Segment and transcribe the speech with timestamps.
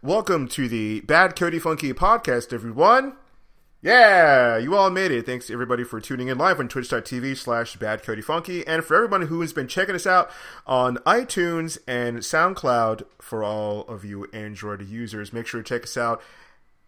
[0.00, 3.16] Welcome to the Bad Cody Funky podcast, everyone.
[3.82, 5.26] Yeah, you all made it.
[5.26, 9.22] Thanks everybody for tuning in live on twitch.tv slash Bad Cody Funky, and for everyone
[9.22, 10.30] who has been checking us out
[10.68, 15.32] on iTunes and SoundCloud for all of you Android users.
[15.32, 16.22] Make sure to check us out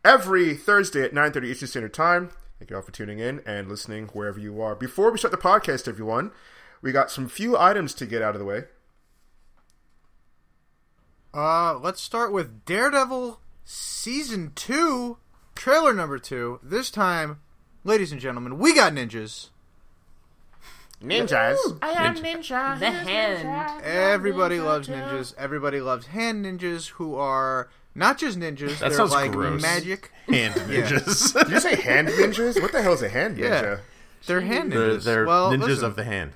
[0.05, 2.31] every Thursday at 9.30 Eastern Standard Time.
[2.61, 4.77] Thank you all for tuning in and listening wherever you are.
[4.77, 6.31] Before we start the podcast, everyone,
[6.81, 8.67] we got some few items to get out of the way.
[11.33, 15.19] Uh, let's start with Daredevil season two,
[15.55, 16.59] trailer number two.
[16.63, 17.41] This time,
[17.85, 19.49] ladies and gentlemen, we got ninjas.
[21.03, 21.57] Ninjas.
[21.81, 22.79] I am ninja.
[22.79, 23.83] The hand.
[23.85, 25.35] Everybody loves ninjas.
[25.39, 28.79] Everybody loves hand ninjas who are not just ninjas.
[28.81, 29.63] That they're sounds like gross.
[29.63, 30.11] magic.
[30.29, 31.33] Hand ninjas.
[31.45, 32.61] Did you say hand ninjas?
[32.61, 33.63] What the hell is a hand Yeah.
[33.63, 33.81] ninja?
[34.27, 35.05] They're hand they're ninjas.
[35.05, 36.33] they're well, ninjas listen, of the hand.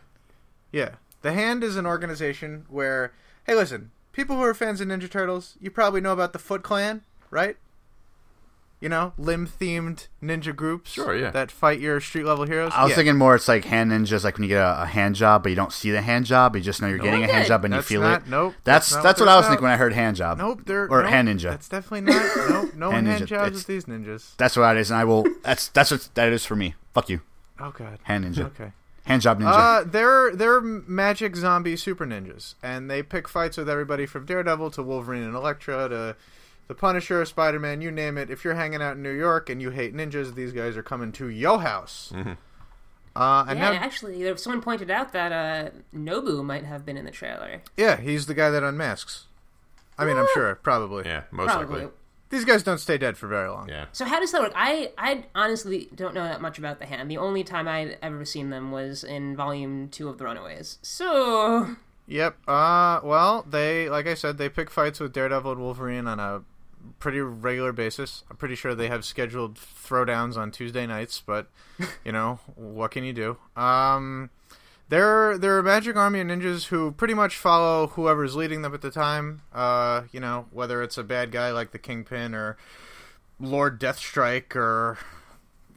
[0.73, 0.91] Yeah.
[1.21, 3.13] The Hand is an organization where,
[3.47, 6.63] hey, listen, people who are fans of Ninja Turtles, you probably know about the Foot
[6.63, 7.57] Clan, right?
[8.81, 11.31] You know, limb themed ninja groups Sure, yeah.
[11.31, 12.71] that fight your street level heroes.
[12.75, 12.97] I was Yeah.
[12.97, 15.49] thinking more it's like hand ninjas, like when you get a, a hand job, but
[15.49, 17.73] you don't see the hand job, you just know you're getting a hand job and
[17.73, 18.29] That's you feel not- it.
[18.29, 20.17] nope, That's that's not that's what what I was they're thinking when I heard hand
[20.17, 20.37] job.
[20.37, 21.51] Nope, they're or nope, hand ninja.
[21.51, 22.31] That's definitely not.
[22.51, 24.37] Nope, no Hand hand, jobs it's- with these ninjas.
[24.37, 25.25] That's what it is, and I will.
[25.43, 26.75] That's that's what that is for me.
[26.93, 27.21] Fuck you,
[27.59, 28.01] Oh god.
[28.03, 28.73] hand ninja, Okay.
[29.05, 29.53] Hand job ninja.
[29.53, 34.71] Uh, they're they're magic zombie super ninjas, and they pick fights with everybody from Daredevil
[34.73, 36.17] to Wolverine and Elektra to
[36.69, 38.31] the Punisher, Spider Man, you name it.
[38.31, 41.13] If you're hanging out in New York and you hate ninjas, these guys are coming
[41.13, 42.13] to your house.
[43.17, 47.05] Uh, and Yeah, now, actually, someone pointed out that uh, Nobu might have been in
[47.05, 47.63] the trailer.
[47.77, 49.27] yeah, he's the guy that unmasks.
[49.97, 51.05] I mean, I'm sure, probably.
[51.05, 51.83] Yeah, most Probably.
[51.83, 51.93] likely.
[52.35, 53.69] These guys don't stay dead for very long.
[53.69, 53.87] Yeah.
[53.93, 54.53] So how does that work?
[54.57, 57.09] I I honestly don't know that much about the hand.
[57.09, 60.79] The only time I'd ever seen them was in Volume Two of the Runaways.
[60.83, 61.77] So
[62.09, 62.37] Yep.
[62.49, 66.43] Uh, well, they like I said, they pick fights with Daredevil and Wolverine on a
[66.99, 68.25] pretty regular basis.
[68.29, 71.47] I'm pretty sure they have scheduled throwdowns on Tuesday nights, but
[72.05, 73.37] you know what can you do?
[73.57, 74.31] Um,
[74.89, 78.91] they're they're magic army of ninjas who pretty much follow whoever's leading them at the
[78.91, 79.43] time.
[79.53, 82.57] Uh, you know whether it's a bad guy like the Kingpin or
[83.41, 84.99] Lord Deathstrike or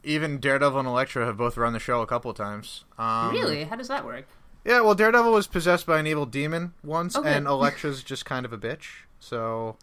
[0.04, 2.84] even Daredevil and Elektra have both run the show a couple of times.
[2.98, 4.26] Um, really, how does that work?
[4.64, 7.32] yeah, well, Daredevil was possessed by an evil demon once, Okay.
[7.34, 9.02] and Elektra's just kind of a bitch.
[9.18, 9.76] So,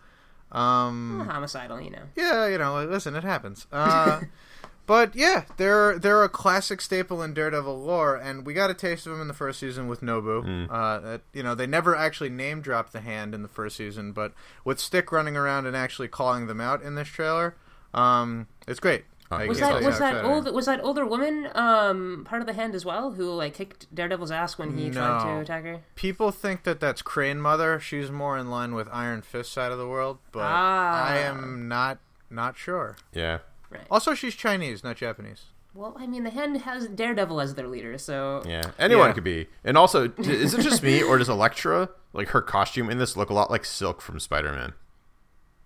[0.52, 2.04] um, Homicidal, you know.
[2.16, 3.68] yeah, you know, listen, it happens.
[3.72, 4.22] Uh,
[4.86, 9.06] but yeah, they're they're a classic staple in Daredevil lore, and we got a taste
[9.06, 10.68] of them in the first season with Nobu.
[10.70, 14.12] Uh, that, you know, they never actually name dropped the hand in the first season,
[14.12, 17.56] but with Stick running around and actually calling them out in this trailer,
[17.94, 19.06] um, it's great.
[19.32, 20.26] I Was that was that excited I am.
[20.46, 23.94] old was that older woman um part of the hand as well who like kicked
[23.94, 25.80] Daredevil's ass when he tried to attack her?
[25.96, 27.80] People think that that's Crane Mother.
[27.80, 31.06] She's more in line with Iron Fist side of the world, but Ah.
[31.08, 31.98] I am not
[32.30, 32.98] not sure.
[33.14, 33.40] Yeah.
[33.92, 35.44] Also, she's Chinese, not Japanese.
[35.74, 38.62] Well, I mean, the hand has Daredevil as their leader, so Yeah.
[38.80, 39.14] Anyone Yeah.
[39.14, 39.48] could be.
[39.64, 43.30] And also, is it just me or does Elektra, like her costume in this, look
[43.30, 44.74] a lot like Silk from Spider Man?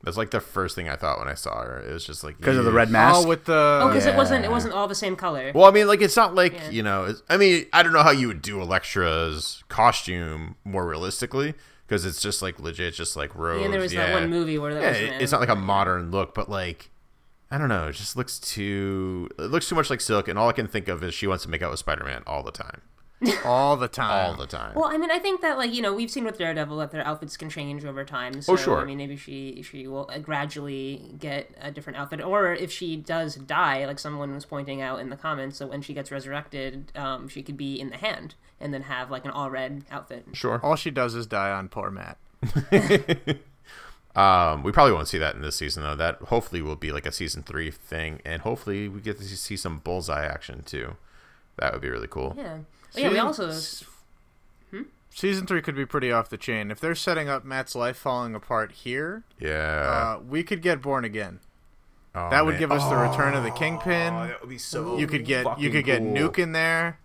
[0.02, 1.80] That's like the first thing I thought when I saw her.
[1.82, 3.20] It was just like Because of the red oh, mask.
[3.20, 5.52] Oh, with the oh, because it wasn't it wasn't all the same color.
[5.54, 6.70] Well, I mean, like it's not like Yeah.
[6.70, 7.04] you know.
[7.04, 11.54] It's, I mean, I don't know how you would do Elektra's costume more realistically
[11.86, 13.66] because it's just like legit, just like robes.
[13.66, 14.08] and there was yeah.
[14.08, 16.50] that one movie where that Yeah, was it- it's not like a modern look, but
[16.50, 16.90] like
[17.52, 17.88] I don't know.
[17.88, 19.30] It just looks too.
[19.40, 21.44] It looks too much like Silk, and all I can think of is she wants
[21.46, 22.82] to make out with Spider Man all the time,
[23.44, 24.28] all the time.
[24.30, 24.76] all the time.
[24.76, 27.04] Well, I mean, I think that like you know we've seen with Daredevil that their
[27.08, 28.42] outfits can change over time.
[28.44, 28.80] So, Oh, sure.
[28.82, 32.96] I mean, maybe she she will uh, gradually get a different outfit, or if she
[32.96, 36.92] does die, like someone was pointing out in the comments, so when she gets resurrected,
[36.96, 40.26] um, she could be in the hand and then have like an all red outfit.
[40.34, 40.60] sure.
[40.62, 42.18] All she does is die on poor Matt.
[44.20, 45.96] Um, we probably won't see that in this season though.
[45.96, 49.56] That hopefully will be like a season three thing, and hopefully we get to see
[49.56, 50.98] some bullseye action too.
[51.58, 52.34] That would be really cool.
[52.38, 52.58] Yeah.
[52.96, 53.10] Oh, yeah.
[53.10, 53.20] We See?
[53.20, 53.52] also
[55.12, 58.36] Season three could be pretty off the chain if they're setting up Matt's life falling
[58.36, 59.24] apart here.
[59.40, 60.16] Yeah.
[60.18, 61.40] Uh, we could get born again.
[62.16, 62.60] Oh, That would man.
[62.60, 64.14] give us the return of the Kingpin.
[64.14, 64.98] Oh, that would be so.
[64.98, 66.14] you could get you fucking could get cool.
[66.14, 67.00] Nuke in there.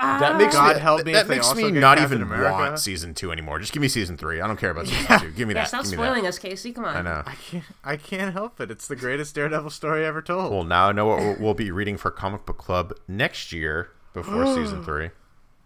[0.00, 2.26] That makes God me, help me That if makes also me get not Captain even
[2.26, 2.52] America.
[2.52, 3.58] want season two anymore.
[3.58, 4.40] Just give me season three.
[4.40, 5.30] I don't care about season two.
[5.32, 5.68] Give me yeah, that.
[5.68, 6.28] stop give spoiling that.
[6.30, 6.72] us, Casey.
[6.72, 6.96] Come on.
[6.96, 7.22] I know.
[7.26, 8.70] I can't, I can't help it.
[8.70, 10.52] It's the greatest Daredevil story ever told.
[10.52, 13.90] Well, now I know what we'll- we'll be reading for Comic Book Club next year
[14.14, 15.10] before season three.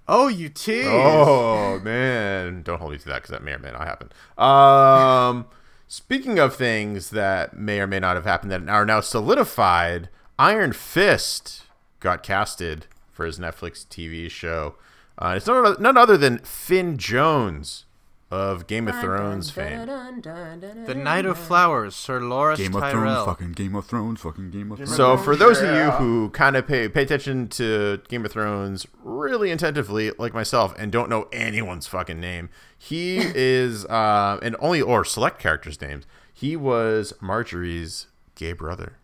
[0.09, 0.87] oh, you tease.
[0.89, 4.11] Oh man, don't hold me to that because that may or may not happen.
[4.37, 5.47] Um,
[5.87, 10.09] speaking of things that may or may not have happened that are now solidified,
[10.39, 11.63] Iron Fist
[12.01, 14.75] got casted for his Netflix TV show.
[15.17, 17.87] Uh, it's none, none other than Finn Jones
[18.31, 19.87] of Game of Thrones fame.
[19.87, 22.93] The Knight of Flowers, Sir Loras Game of Tyrell.
[23.03, 24.97] Thrones, fucking Game of Thrones, fucking Game of Thrones.
[24.97, 28.87] So, for those of you who kind of pay pay attention to Game of Thrones
[29.05, 34.83] really attentively, like myself, and don't know anyone's fucking name, he is, uh, and only
[34.83, 36.05] or select characters' names.
[36.33, 38.97] He was Margaery's gay brother,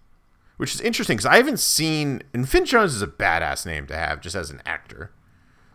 [0.60, 2.22] which is interesting because I haven't seen.
[2.34, 5.10] And Finn Jones is a badass name to have just as an actor.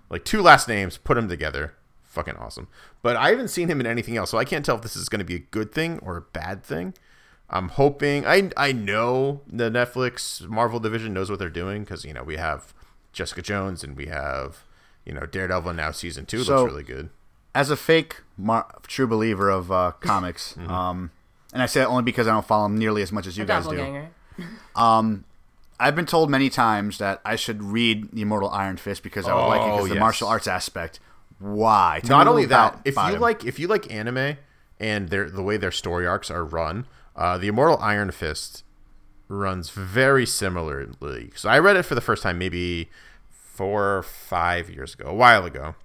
[0.09, 1.73] Like two last names, put them together,
[2.03, 2.67] fucking awesome.
[3.01, 5.09] But I haven't seen him in anything else, so I can't tell if this is
[5.09, 6.93] going to be a good thing or a bad thing.
[7.49, 8.25] I'm hoping.
[8.25, 12.37] I I know the Netflix Marvel division knows what they're doing because you know we
[12.37, 12.73] have
[13.13, 14.63] Jessica Jones and we have
[15.05, 17.09] you know Daredevil now season two So- looks really good.
[17.55, 20.71] as a fake mar- true believer of uh, comics, Mm-hmm.
[20.71, 21.11] um,
[21.53, 23.45] and I say that only because I don't follow them nearly as much as you
[23.45, 23.77] guys do.
[24.37, 25.23] Doppelganger.
[25.77, 29.33] I've been told many times that I should read The Immortal Iron Fist because I
[29.35, 29.99] would like it Oh, because the yes.
[29.99, 31.01] martial arts aspect.
[31.39, 31.99] Why?
[32.01, 33.21] Tell me Not a only little that, about- if about you him.
[33.21, 34.37] like if you like anime
[34.79, 36.85] and their the way their story arcs are run,
[37.17, 38.63] uh, the Immortal Iron Fist
[39.27, 41.31] runs very similarly.
[41.35, 42.89] So I read it for the first time maybe
[43.29, 45.75] four or five years ago, a while ago,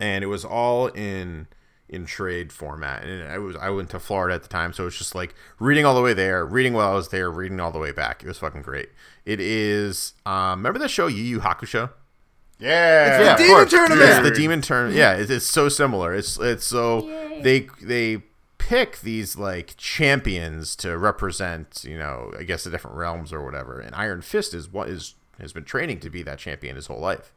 [0.00, 1.46] and it was all in
[1.94, 3.04] in trade format.
[3.04, 5.34] And I was I went to Florida at the time, so it was just like
[5.58, 8.22] reading all the way there, reading while I was there, reading all the way back.
[8.22, 8.90] It was fucking great.
[9.24, 10.14] It is.
[10.26, 11.90] Um, remember the show Yu Yu Hakusho?
[12.58, 13.20] Yeah.
[13.20, 13.70] Yeah, of Demon course.
[13.70, 14.10] Tournament!
[14.10, 14.94] It's the demon turn.
[14.94, 16.14] Yeah, it's, it's so similar.
[16.14, 17.02] It's it's so
[17.42, 18.22] they they
[18.58, 23.80] pick these like champions to represent you know I guess the different realms or whatever.
[23.80, 27.00] And Iron Fist is what is has been training to be that champion his whole
[27.00, 27.32] life.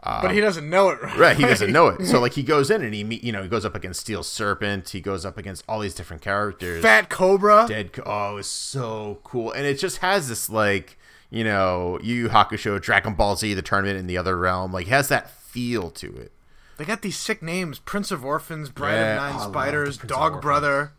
[0.00, 1.02] Um, but he doesn't know it.
[1.02, 1.18] Right.
[1.18, 2.06] Right, he doesn't know it.
[2.06, 4.22] So like he goes in and he meet you know he goes up against Steel
[4.22, 4.88] Serpent.
[4.90, 6.82] He goes up against all these different characters.
[6.82, 7.66] Fat Cobra.
[7.68, 7.92] Dead.
[7.92, 10.96] Co- Oh, it's so cool, and it just has this like
[11.30, 14.72] you know Yu Yu Hakusho, Dragon Ball Z, the tournament in the other realm.
[14.72, 16.32] Like it has that feel to it.
[16.76, 20.06] They got these sick names: Prince of Orphans, Bride Yeah, of oh, Nine Spiders, the
[20.06, 20.92] Prince of Dog Brother.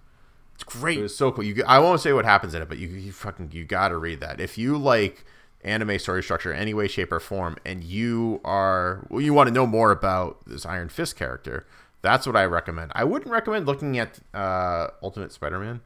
[0.55, 0.97] It's great.
[0.97, 1.45] It was so cool.
[1.45, 4.19] You, I won't say what happens in it, but you, you fucking you gotta read
[4.19, 4.41] that.
[4.41, 5.23] If you like
[5.63, 9.53] anime story structure any way, shape, or form, and you are well, you want to
[9.53, 11.65] know more about this Iron Fist character,
[12.01, 12.91] that's what I recommend.
[12.95, 15.81] I wouldn't recommend looking at uh, Ultimate Spider-Man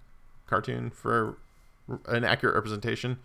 [0.47, 1.37] cartoon for
[2.07, 3.17] an accurate representation,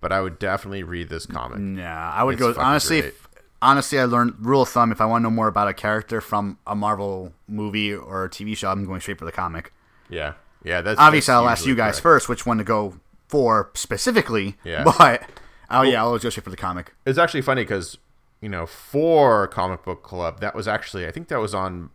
[0.00, 1.58] but I would definitely read this comic.
[1.58, 2.98] Nah, I would It's go honestly.
[2.98, 3.28] If,
[3.60, 6.20] honestly, I learned rule of thumb: if I want to know more about a character
[6.20, 9.72] from a Marvel movie or a TV show, I'm going straight for the comic.
[10.08, 10.34] Yeah,
[10.64, 10.80] yeah.
[10.80, 12.02] That's Obviously, that's I'll ask you guys correct.
[12.02, 12.94] first which one to go
[13.28, 14.56] for specifically.
[14.64, 14.84] Yeah.
[14.98, 15.28] But
[15.70, 16.94] oh yeah, I'll straight for the comic.
[17.04, 17.98] It's actually funny because
[18.40, 21.90] you know for comic book club that was actually I think that was on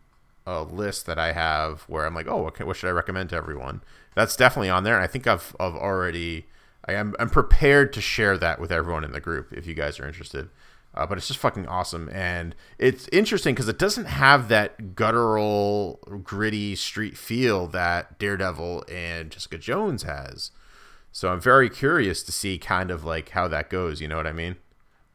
[0.46, 3.36] a list that I have where I'm like oh okay what should I recommend to
[3.36, 3.82] everyone?
[4.14, 6.46] That's definitely on there and I think I've I've already
[6.86, 9.98] I am I'm prepared to share that with everyone in the group if you guys
[9.98, 10.48] are interested.
[10.96, 15.98] Uh, but it's just fucking awesome and it's interesting because it doesn't have that guttural
[16.22, 20.52] gritty street feel that Daredevil and Jessica Jones has
[21.14, 24.00] so I'm very curious to see kind of like how that goes.
[24.00, 24.56] You know what I mean?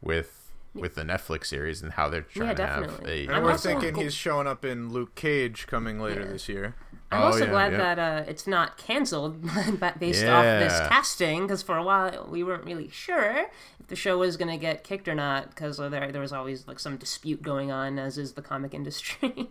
[0.01, 3.23] With with the Netflix series and how they're trying to have definitely.
[3.23, 3.27] a.
[3.27, 6.75] And I'm we're also- thinking he's showing up in Luke Cage coming later this year.
[7.11, 7.77] I'm Oh, also yeah, glad yeah.
[7.95, 9.43] that uh, it's not canceled
[9.79, 13.47] but based off this casting because for a while we weren't really sure
[13.79, 16.67] if the show was going to get kicked or not because there, there was always
[16.67, 19.49] like some dispute going on as is the comic industry.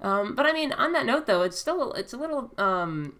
[0.00, 3.16] um, but I mean, on that note though, it's still it's a little um,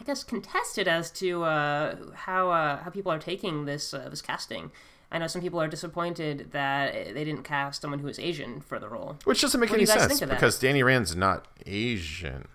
[0.00, 4.22] I guess contested as to uh, how uh, how people are taking this uh, this
[4.22, 4.70] casting.
[5.12, 8.78] I know some people are disappointed that they didn't cast someone who is Asian for
[8.78, 9.16] the role.
[9.24, 10.36] Which doesn't make What any you guys sense think of that?
[10.36, 12.46] because Danny Rand's not Asian,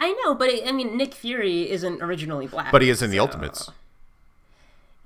[0.00, 2.72] I know, but I mean, Nick Fury isn't originally black.
[2.72, 3.70] but he is in the Ultimates.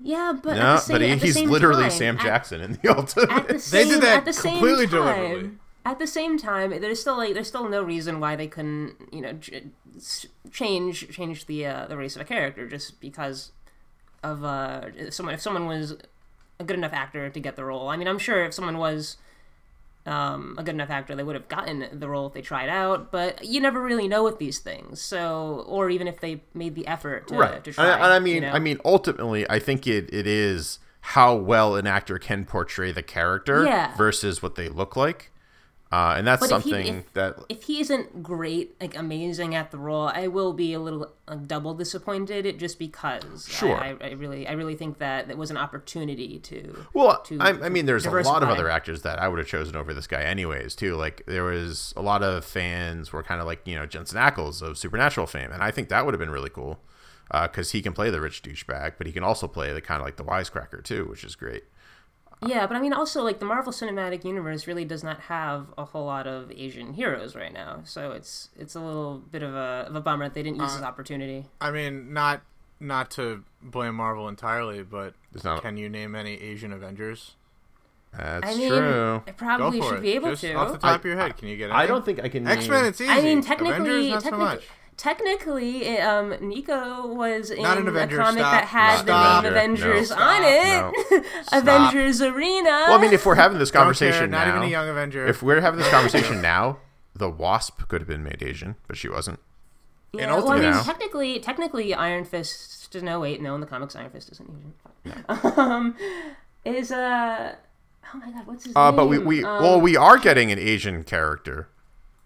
[0.03, 2.17] Yeah, but at No, the same, but he, at the he's same literally time, Sam
[2.17, 3.65] at- Jackson in the At the Ultimates.
[3.65, 5.51] same, They did that the completely time, deliberately.
[5.85, 9.21] At the same time, there's still like there's still no reason why they couldn't you
[9.23, 9.39] know
[10.51, 13.53] change change the uh, the race of a character just because
[14.23, 15.97] of uh if someone if someone was
[16.61, 17.89] a good enough actor to get the role.
[17.89, 19.17] I mean, I'm sure if someone was
[20.07, 23.11] um, a good enough actor, they would have gotten the role if they tried out.
[23.11, 25.01] But you never really know with these things.
[25.01, 27.65] So, or even if they made the effort to, right.
[27.65, 27.95] to try.
[27.95, 28.53] and I mean, you know?
[28.53, 33.03] I mean, ultimately, I think it, it is how well an actor can portray the
[33.03, 33.97] character Yeah.
[33.97, 35.33] versus what they look like,
[35.93, 39.55] uh, and that's But if he- something if- that if he isn't great, like amazing
[39.55, 43.49] at the role, I will be a little uh, double disappointed just because.
[43.49, 43.77] Sure.
[43.77, 46.87] I, I, I really, I really think that it was an opportunity to.
[46.93, 49.49] Well, to- I, I mean, there's a lot of other actors that I would have
[49.49, 50.75] chosen over this guy, anyways.
[50.75, 54.19] Too like there was a lot of fans were kind of like you know Jensen
[54.19, 56.79] Ackles of Supernatural fame, and I think that would have been really cool
[57.31, 60.05] because he can play the rich douchebag, but he can also play the kind of
[60.07, 61.63] like the wisecracker too, which is great.
[62.47, 65.85] Yeah, but I mean, also like the Marvel Cinematic Universe really does not have a
[65.85, 69.85] whole lot of Asian heroes right now, so it's it's a little bit of a
[69.89, 71.47] of a bummer that they didn't use this uh, opportunity.
[71.61, 72.41] I mean, not
[72.81, 75.13] not to blame Marvel entirely, but
[75.45, 77.35] not- can you name any Asian Avengers?
[78.17, 79.23] That's I mean, true.
[79.27, 80.03] I Go probably for should it.
[80.03, 80.55] be able Just to.
[80.55, 81.71] off the top I- of your head, can you get?
[81.71, 82.47] I don't think I can.
[82.49, 82.87] X Men.
[82.87, 83.11] It's easy.
[83.11, 84.67] I mean, Avengers, technically, not so much.
[85.01, 88.35] Technically, it, um, Nico was in an a comic stop.
[88.37, 89.91] that had Not the an name Avenger, no.
[89.93, 90.21] Avengers Stop.
[90.21, 91.25] on it.
[91.53, 92.69] Avengers Arena.
[92.71, 95.27] Well, I mean, if we're having this conversation care, not now, even a young Avenger.
[95.27, 96.79] if we're having this conversation now,
[97.15, 99.41] the Wasp could have been made Asian, but she wasn't.
[100.13, 102.91] yeah, in well, I mean, technically, technically, Iron Fist.
[102.93, 104.49] Does no, wait, no, in the comics, Iron Fist isn't
[105.05, 105.25] Asian.
[105.57, 105.97] Um,
[106.65, 107.55] is uh,
[108.15, 108.97] oh my god, what's his Uh, name?
[108.97, 111.69] but we, we Um, well, we are getting an Asian character.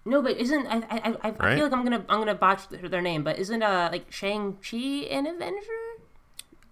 [0.07, 1.55] No, but isn't I I, I, I Right?
[1.57, 4.59] feel like I'm gonna I'm gonna botch their, their name, but isn't uh like Shang
[4.69, 4.77] Chi
[5.11, 5.81] an Avenger?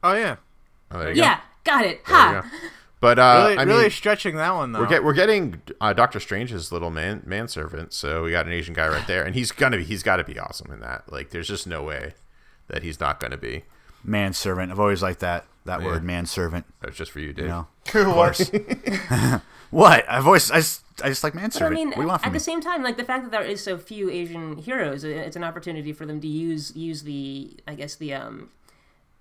[0.03, 0.37] oh yeah,
[0.91, 2.05] Oh, there you Yeah, got it.
[2.05, 2.13] go.
[2.15, 2.43] There you Ha.
[2.43, 2.69] go.
[3.01, 4.81] But uh, really, I really mean, stretching that one though.
[4.81, 8.75] we're get, we're getting uh, Doctor Strange's little man manservant, so we got an Asian
[8.75, 11.11] guy right there, and he's gonna be he's got to be awesome in that.
[11.11, 12.15] Like, there's just no way
[12.69, 13.65] that he's not gonna be.
[14.05, 14.71] Manservant.
[14.71, 15.87] I've always liked that that Yeah.
[15.87, 16.65] word, manservant.
[16.81, 17.47] That's just for you, Dave.
[17.47, 18.51] You know, of course.
[19.71, 20.05] what?
[20.09, 21.75] I've always I just, I just like But I manservant.
[21.75, 22.39] mean, what do you want at me?
[22.39, 25.45] the same time, like the fact that there is so few Asian heroes, it's an
[25.45, 28.51] opportunity for them to use use the I guess the um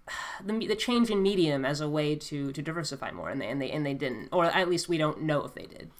[0.44, 3.62] the the change in medium as a way to to diversify more, and they and
[3.62, 5.92] they and they didn't, or at least we don't know if they did.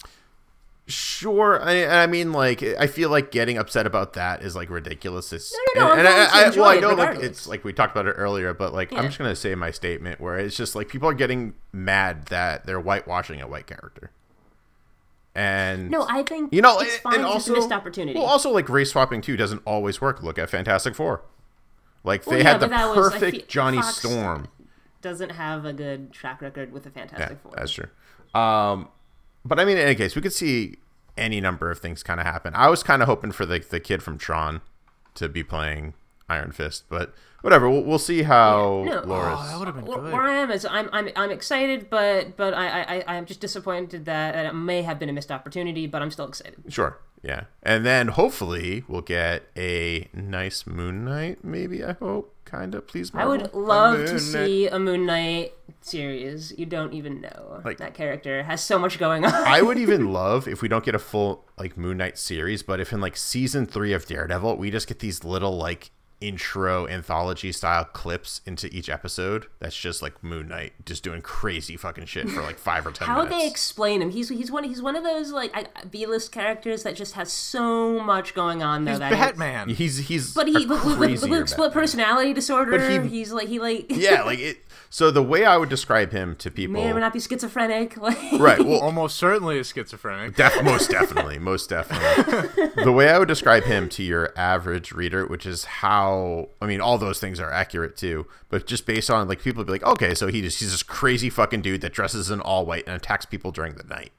[0.88, 5.32] Sure, I, I mean, like, I feel like getting upset about that is like ridiculous.
[5.32, 7.46] It's, No, no, no, and, I'm and I, I, well, I it know, like, it's
[7.46, 10.36] like we talked about it earlier, but like, I'm just gonna say my statement where
[10.38, 14.10] it's just like people are getting mad that they're whitewashing a white character,
[15.34, 17.14] and No, I think you know, it's fine.
[17.16, 18.18] and also a missed opportunity.
[18.18, 20.22] Well, also like race swapping too doesn't always work.
[20.22, 21.22] Look at Fantastic Four,
[22.04, 24.48] like Well, they yeah, had the that was- perfect Johnny Fox Storm.
[25.00, 27.52] doesn't have a good track record with the Yeah, Fantastic Four.
[27.56, 27.88] that's true.
[28.34, 28.88] Um,
[29.44, 30.76] but I mean, in any case, we could see
[31.16, 32.54] any number of things kind of happen.
[32.54, 34.60] I was kind of hoping for the the kid from Tron
[35.14, 35.94] to be playing
[36.28, 37.68] Iron Fist, but whatever.
[37.70, 39.02] We'll, we'll see how No.
[39.04, 39.38] Laura's.
[39.40, 40.12] Oh, that would have been good.
[40.12, 44.06] where I am is I'm I'm, I'm excited, but but I, I I'm just disappointed
[44.06, 46.56] that, that it may have been a missed opportunity, but I'm still excited.
[46.68, 46.98] Sure.
[47.22, 47.44] Yeah.
[47.62, 52.34] And then hopefully we'll get a nice Moon Knight, maybe, I hope.
[52.44, 52.86] Kind of.
[52.88, 54.20] Please, I would love to Knight.
[54.20, 56.52] see a Moon Knight series.
[56.58, 59.32] You don't even know Like- that character has so much going on.
[59.32, 62.80] I would even love if we don't get a full like Moon Knight series, but
[62.80, 65.92] if in like season three of Daredevil we just get these little like
[66.22, 69.46] intro anthology style clips into each episode.
[69.58, 73.08] That's just like Moon Knight just doing crazy fucking shit for like five or ten
[73.08, 73.42] How would minutes.
[73.44, 74.10] they explain him?
[74.10, 75.52] He's he's one he's one of those like
[75.90, 78.84] B list characters that just has so much going on.
[78.84, 79.68] Though He's that Batman.
[79.70, 81.70] he's he's But he a but with, with, with split Batman.
[81.72, 82.78] personality disorder.
[82.78, 84.58] But he- he's like he like Yeah, like it.
[84.88, 87.96] So the way I would describe him to people, may or may not be schizophrenic.
[88.02, 88.60] Like right?
[88.64, 90.36] Well, Almost certainly is schizophrenic.
[90.36, 92.68] Def- most definitely, most definitely.
[92.84, 96.11] the way I would describe him to your average reader, which is how
[96.60, 99.72] I mean, all those things are accurate too, but just based on like people be
[99.72, 102.84] like, okay, so he just he's this crazy fucking dude that dresses in all white
[102.86, 104.12] and attacks people during the night.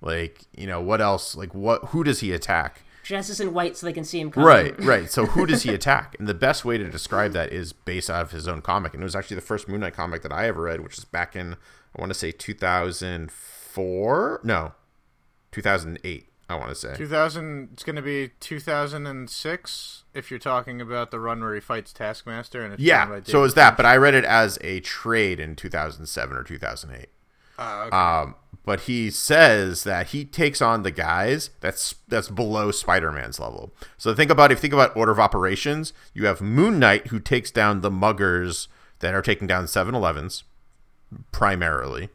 [0.00, 1.36] Like, you know, what else?
[1.36, 1.86] Like, what?
[1.86, 2.82] Who does he attack?
[3.02, 4.46] dresses in white so they can see him coming.
[4.46, 5.10] Right, right.
[5.10, 6.14] So who does he attack?
[6.20, 8.94] And the best way to describe that is based out of his own comic.
[8.94, 11.04] And it was actually the first Moon Knight comic that I ever read, which is
[11.04, 11.56] back in
[11.96, 14.40] I want to say 2004.
[14.44, 14.72] No,
[15.52, 16.29] 2008.
[16.50, 16.94] I want to say.
[16.96, 17.70] 2000.
[17.72, 22.62] It's going to be 2006 if you're talking about the run where he fights Taskmaster.
[22.64, 26.36] And it's Yeah, so is that, but I read it as a trade in 2007
[26.36, 27.08] or 2008.
[27.58, 27.96] Ah, okay.
[27.96, 33.72] Um, but he says that he takes on the guys that's that's below Spider-Man's level.
[33.96, 37.20] So think about if you think about order of operations, you have Moon Knight who
[37.20, 38.68] takes down the muggers
[39.00, 40.44] that are taking down 7-Elevens
[41.32, 42.10] primarily.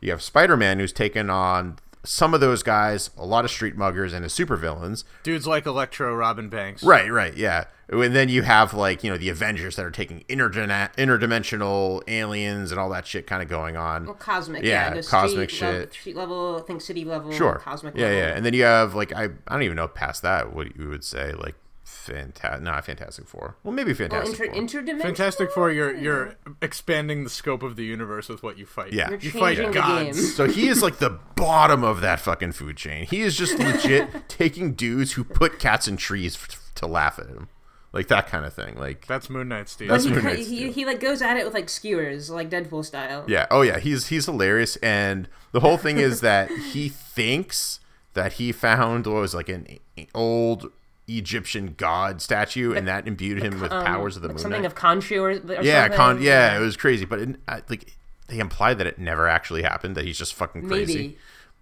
[0.00, 4.12] You have Spider-Man who's taken on some of those guys, a lot of street muggers
[4.14, 5.04] and his supervillains.
[5.22, 6.82] Dudes like Electro, Robin Banks.
[6.82, 7.64] Right, right, yeah.
[7.90, 12.70] And then you have like you know the Avengers that are taking intergena- interdimensional aliens
[12.70, 14.06] and all that shit kind of going on.
[14.06, 15.92] Well, cosmic, Yeah, yeah, cosmic street level- shit.
[15.92, 17.56] street level, I think city level, Sure.
[17.56, 18.18] cosmic yeah, level.
[18.18, 18.26] yeah.
[18.36, 21.04] And then you have like I I don't even know past that what you would
[21.04, 21.54] say like
[22.00, 23.56] fantastic not Fantastic Four.
[23.62, 24.82] Well, maybe Well, Fantastic inter- Four.
[24.94, 25.02] interdimensional.
[25.02, 28.92] Fantastic Four, you're you're expanding the scope of the universe with what you fight.
[28.92, 29.10] Yeah.
[29.10, 30.02] You're You fight changing gods.
[30.04, 30.14] game.
[30.36, 33.06] so he is like the bottom of that fucking food chain.
[33.06, 37.26] He is just legit taking dudes who put cats in trees f- to laugh at
[37.26, 37.48] him,
[37.92, 38.76] like that kind of thing.
[38.76, 39.88] Like That's Moon Knight, Steve.
[39.88, 40.72] That's he, Moon Knight's he, deal.
[40.72, 43.24] he like goes at it with like skewers, like Deadpool style.
[43.28, 43.46] Yeah.
[43.50, 43.78] Oh yeah.
[43.78, 47.80] He's he's hilarious, and the whole thing is that he thinks
[48.14, 49.78] that he found what was like an
[50.14, 50.72] old
[51.18, 54.42] Egyptian god statue, and that imbued him with Um, powers of the like moon.
[54.42, 54.66] something Knight.
[54.72, 55.96] of Khonshu or, or yeah, something.
[55.96, 56.22] con.
[56.22, 57.96] Yeah, it was crazy, but it, I, like
[58.28, 60.94] they imply that it never actually happened, that he's just fucking crazy.
[60.98, 61.18] Maybe,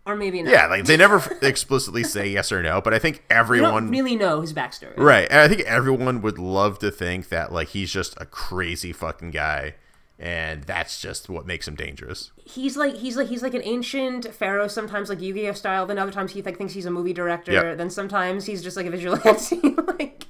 [0.07, 0.50] or maybe not.
[0.52, 4.40] Yeah, like they never explicitly say yes or no, but I think everyone really know
[4.40, 4.97] his backstory.
[4.97, 5.28] Right.
[5.31, 9.31] And I think everyone would love to think that like he's just a crazy fucking
[9.33, 9.75] guy
[10.19, 12.33] and that's just what makes him dangerous.
[12.49, 14.69] He's like he's like he's like an ancient pharaoh.
[14.69, 15.85] Sometimes like Yu-Gi-Oh style.
[15.85, 17.52] Then other times he like thinks he's a movie director.
[17.52, 17.76] Yep.
[17.76, 19.61] Then sometimes he's just like a vigilante.
[19.99, 20.26] like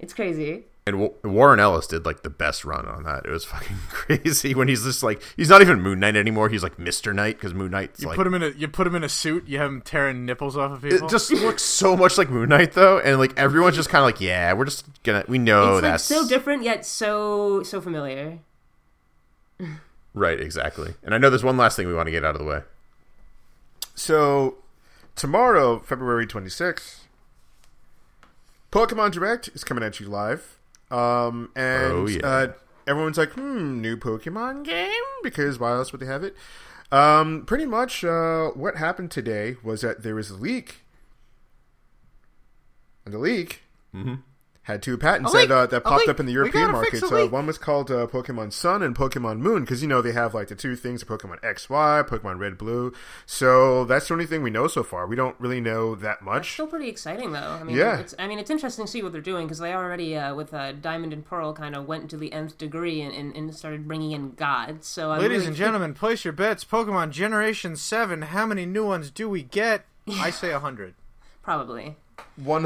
[0.00, 0.64] it's crazy.
[0.86, 3.24] And Wa- Warren Ellis did like the best run on that.
[3.24, 6.48] It was fucking crazy when he's just like he's not even Moon Knight anymore.
[6.48, 7.14] He's like Mr.
[7.14, 9.08] Knight because Moon Knight's You like put him in a you put him in a
[9.08, 9.46] suit.
[9.46, 12.48] You have him tearing nipples off of people it just looks so much like Moon
[12.48, 15.76] Knight though, and like everyone's just kind of like, yeah, we're just gonna we know
[15.76, 18.40] it's like that's so different yet so so familiar.
[20.14, 20.94] right, exactly.
[21.02, 22.62] And I know there's one last thing we want to get out of the way.
[23.94, 24.56] So,
[25.14, 27.00] tomorrow, February 26th,
[28.72, 30.58] Pokemon Direct is coming at you live.
[30.90, 32.26] Um, and Oh, yeah.
[32.26, 32.52] uh,
[32.86, 34.90] everyone's like, hmm, new Pokemon game?
[35.22, 36.34] Because why else would they have it?
[36.92, 40.80] Um, pretty much uh, what happened today was that there was a leak.
[43.04, 43.62] And the leak
[44.64, 45.48] had two patents A leak!
[45.48, 46.08] that, uh, that A popped leak!
[46.08, 47.12] up in the European gotta fix markets.
[47.12, 50.12] a Uh, one was called uh, Pokemon Sun and Pokemon Moon because you know they
[50.12, 52.92] have like the two things: Pokemon X, Y, Pokemon Red, Blue.
[53.26, 55.06] So that's the only thing we know so far.
[55.06, 56.52] We don't really know that much.
[56.54, 57.58] Still pretty exciting though.
[57.60, 57.98] I mean, Yeah.
[57.98, 60.52] It's, I mean, it's interesting to see what they're doing because they already uh, with
[60.52, 63.86] uh, Diamond and Pearl kind of went to the nth degree and, and, and started
[63.86, 64.86] bringing in gods.
[64.86, 66.64] So I'm Ladies really and gentlemen, place your bets.
[66.64, 68.22] Pokemon Generation Seven.
[68.22, 69.84] How many new ones do we get?
[70.10, 70.94] I say a hundred.
[71.42, 71.96] probably.
[72.36, 72.64] One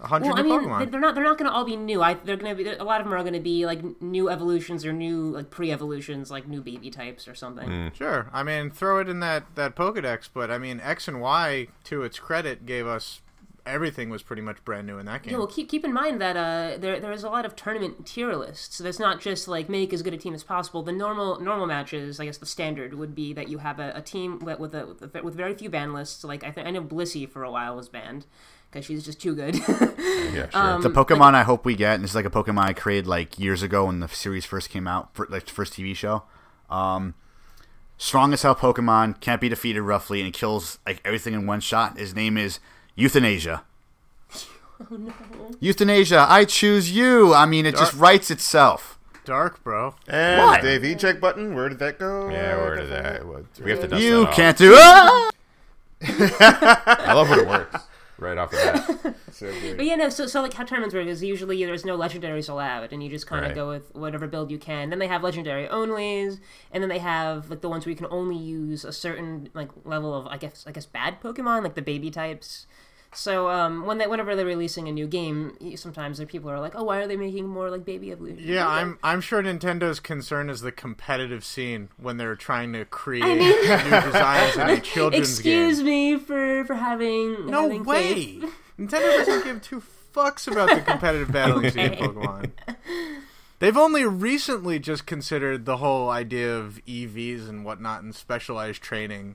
[0.00, 0.26] hundred.
[0.28, 0.78] Well, I mean, Pokemon.
[0.78, 2.02] they- they're not they're not going to all be new.
[2.02, 4.28] I they're going to be a lot of them are going to be like new
[4.30, 7.90] evolutions or new like pre-evolutions, like new baby types or something.
[7.94, 8.30] Sure.
[8.32, 12.02] I mean, throw it in that that Pokedex, but I mean, X and Y, to
[12.02, 13.22] its credit, gave us
[13.66, 15.32] everything was pretty much brand new in that game.
[15.32, 18.06] Yeah, well, keep keep in mind that uh, there there is a lot of tournament
[18.06, 18.76] tier lists.
[18.76, 20.82] So that's not just like make as good a team as possible.
[20.82, 24.00] The normal normal matches, I guess, the standard would be that you have a, a
[24.00, 26.24] team with with, a, with a- with very few ban lists.
[26.24, 28.24] Like I think I know Blissey for a while was banned
[28.70, 29.56] because she's just too good.
[29.56, 30.80] Yeah, sure.
[30.82, 33.38] The Pokemon I hope we get, and this is like a Pokemon I created like
[33.38, 36.24] years ago when the series first came out, for, like the first TV show.
[36.70, 37.14] Um,
[37.96, 41.98] strong as hell Pokemon, can't be defeated roughly, and kills like everything in one shot.
[41.98, 42.60] His name is
[42.94, 43.64] Euthanasia.
[45.60, 47.34] Euthanasia, I choose you.
[47.34, 48.98] I mean, it just writes itself.
[49.24, 49.94] Dark, bro.
[50.06, 50.62] And What?
[50.62, 51.54] the Dave E check button.
[51.54, 52.28] Where did that go?
[52.30, 53.26] yeah, where did that?
[53.26, 54.34] what- We have to dust You that off.
[54.36, 54.74] can't do.
[54.76, 55.30] Ah!
[56.02, 57.84] I love when it works
[58.18, 58.56] right off the
[59.04, 59.14] bat.
[59.32, 59.76] So good.
[59.76, 60.08] But yeah, no.
[60.08, 63.26] So, so like how tournaments work is usually there's no legendaries allowed, and you just
[63.26, 63.54] kind of Right.
[63.54, 64.90] go with whatever build you can.
[64.90, 66.40] Then they have legendary onlys,
[66.72, 69.70] and then they have like the ones where you can only use a certain like
[69.84, 72.66] level of I guess I guess bad Pokemon, like the baby types.
[73.14, 76.84] So um, when they whenever they're releasing a new game, sometimes people are like, oh,
[76.84, 78.44] why are they making more like baby evolution?
[78.46, 83.24] Yeah, I'm I'm sure Nintendo's concern is the competitive scene when they're trying to create
[83.24, 85.78] mean- new designs in a children's games.
[85.78, 85.86] Excuse game.
[85.86, 88.14] me for for having No having way.
[88.14, 88.54] faith.
[88.78, 89.82] Nintendo doesn't give two
[90.14, 92.50] fucks about the competitive battling scene in Pokemon.
[93.58, 99.34] They've only recently just considered the whole idea of EVs and whatnot and specialized training.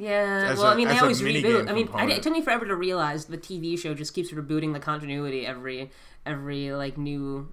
[0.00, 1.68] Yeah, As well, a- I mean, they always reboot.
[1.68, 2.12] I mean, I, component.
[2.12, 5.90] it took me forever to realize the TV show just keeps rebooting the continuity every
[6.24, 7.48] every like new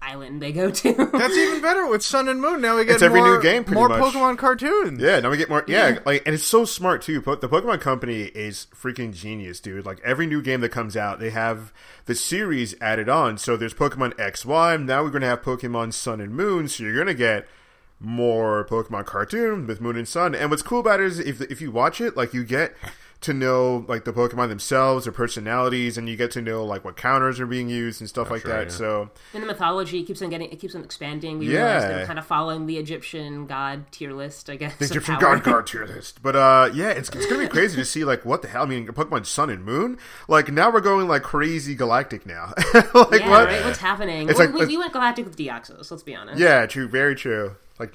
[0.00, 0.92] island they go to.
[1.12, 2.60] That's even better with Sun and Moon.
[2.60, 4.00] Now we get It's every more, new game, more much.
[4.00, 5.00] Pokemon cartoons.
[5.00, 5.64] Yeah, now we get more.
[5.66, 7.20] Yeah, like, and it's so smart too.
[7.20, 9.84] Po- The Pokemon Company is freaking genius, dude.
[9.84, 11.72] Like every new game that comes out, they have
[12.06, 13.38] the series added on.
[13.38, 14.76] So there's Pokemon X, Y.
[14.76, 16.68] Now we're gonna have Pokemon Sun and Moon.
[16.68, 17.46] So you're gonna get
[18.00, 20.34] more Pokemon cartoon with Moon and Sun.
[20.34, 22.74] And what's cool about it is if if you watch it, like you get
[23.20, 26.96] to know like the Pokemon themselves, their personalities, and you get to know like what
[26.96, 28.70] counters are being used and stuff like right, that.
[28.70, 28.78] yeah.
[28.78, 31.40] So and the mythology keeps on getting it keeps on expanding.
[31.40, 31.64] We Yeah.
[31.64, 34.76] realize they're kind of following the Egyptian god tier list, I guess.
[34.76, 35.40] the of Egyptian power.
[35.40, 36.22] god tier list.
[36.22, 38.62] But uh, yeah, it's, it's gonna be crazy to see like what the hell.
[38.62, 39.98] I mean, Pokemon Sun and Moon.
[40.28, 42.52] Like now we're going like crazy galactic now.
[42.74, 43.48] like yeah, what?
[43.48, 43.64] right.
[43.64, 44.28] What's happening?
[44.28, 45.90] It's Well, like- we, it's- we went galactic with Deoxys.
[45.90, 46.38] Let's be honest.
[46.38, 47.56] Yeah, true, very true.
[47.78, 47.94] Like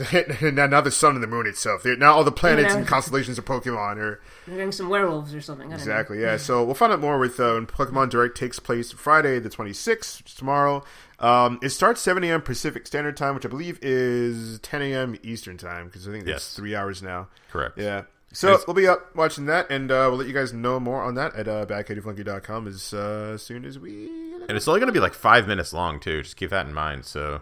[0.53, 1.83] now, now the sun and the moon itself.
[1.85, 2.79] Now all the planets Yeah.
[2.79, 5.67] and constellations of Pokemon are We're getting some werewolves or something.
[5.67, 5.91] I don't know.
[5.93, 6.37] exactly yeah.
[6.37, 9.73] So we'll find out more with uh, when Pokemon Direct takes place Friday the twenty
[9.73, 10.83] sixth, which is tomorrow.
[11.19, 12.41] Um, it starts seven a.m.
[12.41, 15.17] Pacific Standard Time, which I believe is ten a.m.
[15.23, 16.53] Eastern Time because I think that's Yes.
[16.55, 17.27] three hours now.
[17.51, 17.77] Correct.
[17.77, 18.03] Yeah.
[18.35, 18.63] So Yes.
[18.65, 21.35] we'll be up watching that, and uh, we'll let you guys know more on that
[21.35, 24.07] at uh, badcattyfunky.com as uh, soon as we.
[24.47, 26.23] And it's only going to be like five minutes long too.
[26.23, 27.05] Just keep that in mind.
[27.05, 27.41] So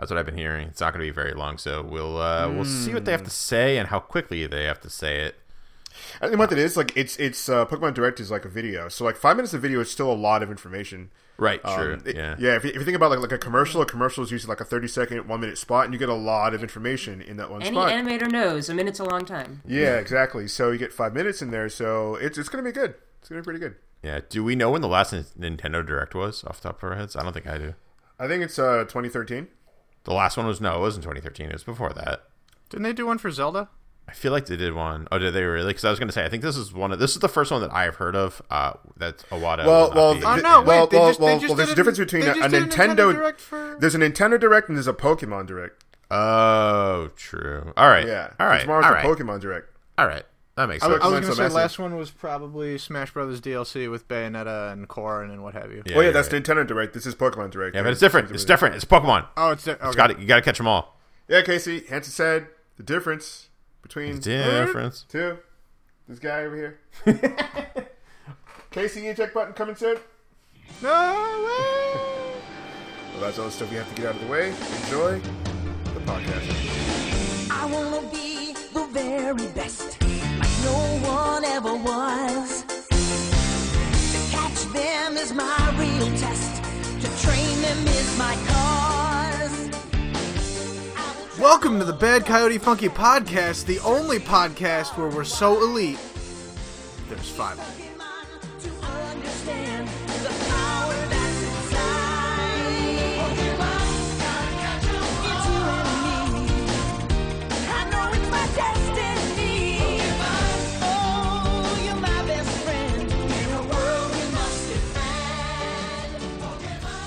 [0.00, 0.66] that's what I've been hearing.
[0.66, 1.58] It's not going to be very long.
[1.58, 4.80] So we'll uh, we'll see what they have to say and how quickly they have
[4.80, 5.36] to say it.
[6.20, 8.88] I think what it is like it's it's uh, Pokemon Direct is like a video,
[8.88, 11.10] so like five minutes of video is still a lot of information.
[11.36, 11.60] Right.
[11.64, 11.98] Um, True.
[12.04, 12.36] it- yeah.
[12.38, 12.56] yeah.
[12.56, 14.60] If you, if you think about like like a commercial, a commercial is usually like
[14.60, 17.50] a thirty second, one minute spot, and you get a lot of information in that
[17.50, 17.92] one Any spot.
[17.92, 19.62] animator knows a minute's a long time.
[19.66, 20.48] yeah, exactly.
[20.48, 22.94] So you get five minutes in there, so it's it's gonna be good.
[23.20, 23.74] It's gonna be pretty good.
[24.02, 24.20] Yeah.
[24.28, 27.16] Do we know when the last Nintendo Direct was off the top of our heads?
[27.16, 27.74] I don't think I do.
[28.18, 29.48] I think it's uh 2013.
[30.04, 31.46] The last one was no, it wasn't 2013.
[31.46, 32.24] It was before that.
[32.70, 33.68] Didn't they do one for Zelda?
[34.08, 35.06] I feel like they did one.
[35.12, 35.68] Oh, did they really?
[35.68, 37.28] Because I was going to say, I think this is one of this is the
[37.28, 38.42] first one that I have heard of.
[38.50, 39.64] Uh, that Iwata.
[39.66, 41.54] Well, will well, not be- Oh, no, wait, well, they well, just- they just well,
[41.54, 42.68] there's a a- difference between a, a Nintendo.
[42.68, 45.84] Nintendo Direct for- There's a Nintendo Direct and there's a Pokemon Direct.
[46.10, 47.72] oh, true.
[47.76, 48.06] All right.
[48.06, 48.62] Yeah, All right.
[48.62, 49.06] Tomorrow's All the right.
[49.06, 49.68] Pokemon Direct.
[49.98, 50.24] All right.
[50.56, 51.02] That makes I, sense.
[51.02, 51.54] I was Pokemon going to say Semester.
[51.58, 55.82] last one was probably Smash Brothers DLC with Bayonetta and Corrin and what have you.
[55.86, 56.42] Yeah, oh yeah, you're that's right.
[56.42, 56.92] Nintendo Direct.
[56.92, 57.74] This is Pokemon Direct.
[57.76, 58.30] Yeah, but it's different.
[58.30, 58.74] It's different.
[58.74, 59.26] It's Pokemon.
[59.36, 59.80] Oh, it's okay.
[59.86, 60.18] It's got it.
[60.18, 60.98] You got to catch them all.
[61.28, 61.84] Yeah, Casey.
[61.88, 63.48] Hanson said the difference
[63.82, 65.06] between the Difference.
[65.08, 65.38] two.
[66.08, 66.80] This guy over here.
[68.70, 69.96] Casey, eject button coming soon.
[70.82, 72.00] No way!
[73.12, 74.48] Well, that's all the stuff we have to get out of the way.
[74.84, 75.20] Enjoy
[75.94, 77.50] the podcast.
[77.50, 79.99] I wanna be the very best, like
[80.64, 82.64] no one ever was.
[82.64, 86.62] To catch them is my real test,
[87.00, 89.70] to train them is my cause.
[91.38, 95.98] Welcome to the Bad Coyote Funky Podcast, the only podcast where we're so elite.
[97.08, 97.58] There's five.
[97.58, 97.79] of them.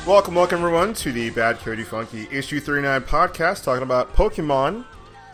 [0.06, 4.84] Welcome, welcome everyone to the Bad Cody Funky issue 39 podcast talking about Pokemon.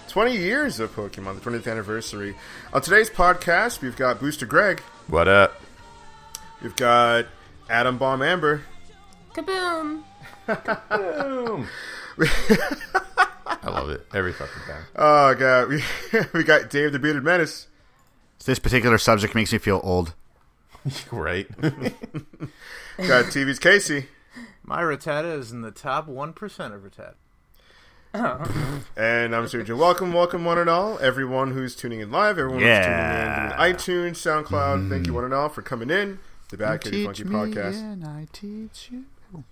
[0.10, 2.36] 20 years of Pokemon, the 20th anniversary.
[2.74, 5.60] On today's podcast, we've got Booster Greg, What up?
[6.62, 7.26] we've got
[7.70, 8.64] Adam Bomb Amber,
[9.34, 10.04] Kaboom!
[10.48, 11.68] Kaboom!
[13.48, 14.84] I love it every fucking time.
[14.96, 15.84] oh god, we,
[16.34, 17.68] we got Dave the Bearded Menace,
[18.46, 20.14] This particular subject makes me feel old.
[21.12, 21.48] right?
[21.60, 24.08] got TV's Casey,
[24.70, 26.30] My Rattata is in the top 1%
[26.76, 27.16] of Rattata.
[28.96, 29.76] and I'm Sergio.
[29.76, 33.48] Welcome, welcome one and all, everyone who's tuning in live, everyone Yeah.
[33.66, 34.88] who's tuning in iTunes, SoundCloud.
[34.92, 36.20] Thank you one and all for coming in.
[36.50, 37.82] The Bad Cody Funky podcast.
[37.82, 39.06] and I teach you.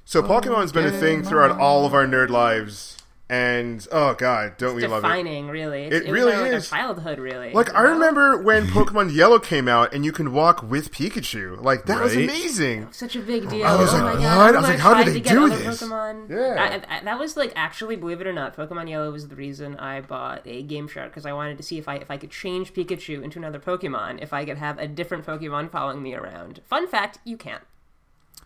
[0.06, 2.98] So Pokemon's been a thing throughout all of our nerd lives,
[3.30, 5.08] and oh god, don't we love it?
[5.08, 5.84] Defining, really.
[5.84, 6.70] It's, It it, really was our, like, our is.
[6.70, 7.52] childhood, really.
[7.52, 7.90] Like I know?
[7.92, 11.62] remember when Pokemon Yellow came out, and you can walk with Pikachu.
[11.62, 12.24] Like that was Right.
[12.24, 12.88] amazing.
[12.94, 13.66] Such a big deal.
[13.66, 14.22] I was oh like, my what?
[14.22, 14.56] god!
[14.56, 15.82] I was like, how did tried they to get do other this?
[15.82, 16.30] Pokemon.
[16.30, 16.82] Yeah.
[16.90, 19.76] I, I, that was like actually, believe it or not, Pokemon Yellow was the reason
[19.76, 22.32] I bought a Game Shark because I wanted to see if I if I could
[22.32, 26.62] change Pikachu into another Pokemon, if I could have a different Pokemon following me around.
[26.66, 27.64] Fun fact: you can't.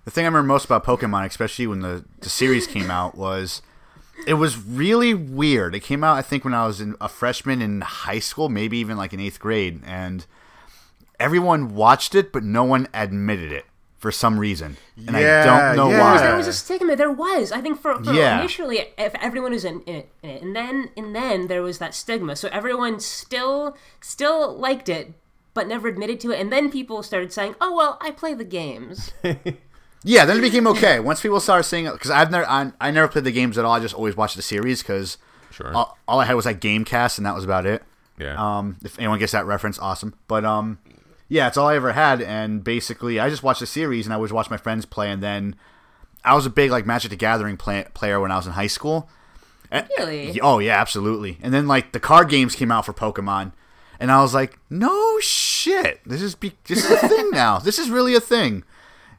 [0.05, 3.61] The thing I remember most about Pokemon, especially when the, the series came out, was
[4.27, 5.75] it was really weird.
[5.75, 8.77] It came out, I think, when I was in, a freshman in high school, maybe
[8.77, 10.25] even like in eighth grade, and
[11.19, 13.65] everyone watched it, but no one admitted it
[13.97, 15.99] for some reason, and Yeah, I don't know yeah.
[15.99, 16.21] why.
[16.21, 16.95] There was a stigma.
[16.95, 17.51] There was.
[17.51, 18.39] I think for, for Yeah.
[18.39, 21.77] initially, if everyone was in, in, it, in it, and then and then there was
[21.77, 22.35] that stigma.
[22.35, 25.13] So everyone still still liked it,
[25.53, 26.39] but never admitted to it.
[26.41, 29.11] And then people started saying, "Oh well, I play the games."
[30.03, 30.99] Yeah, then it became okay.
[30.99, 33.65] Once people started saying it, because I've never, I, I never played the games at
[33.65, 33.73] all.
[33.73, 35.17] I just always watched the series because
[35.51, 35.71] Sure.
[35.75, 37.83] all, all I had was like GameCast, and that was about it.
[38.17, 38.35] yeah.
[38.57, 40.15] Um, if anyone gets that reference, awesome.
[40.27, 40.79] But um,
[41.27, 44.15] yeah, it's all I ever had, and basically, I just watched the series, and I
[44.15, 45.55] always watched my friends play, and then
[46.25, 48.67] I was a big like Magic the Gathering play- player when I was in high
[48.67, 49.09] school.
[49.69, 50.39] And- Really?
[50.41, 51.37] Oh yeah, absolutely.
[51.43, 53.51] And then like the card games came out for Pokemon,
[53.99, 57.59] and I was like, no shit, this is be- this is a thing now.
[57.59, 58.63] This is really a thing.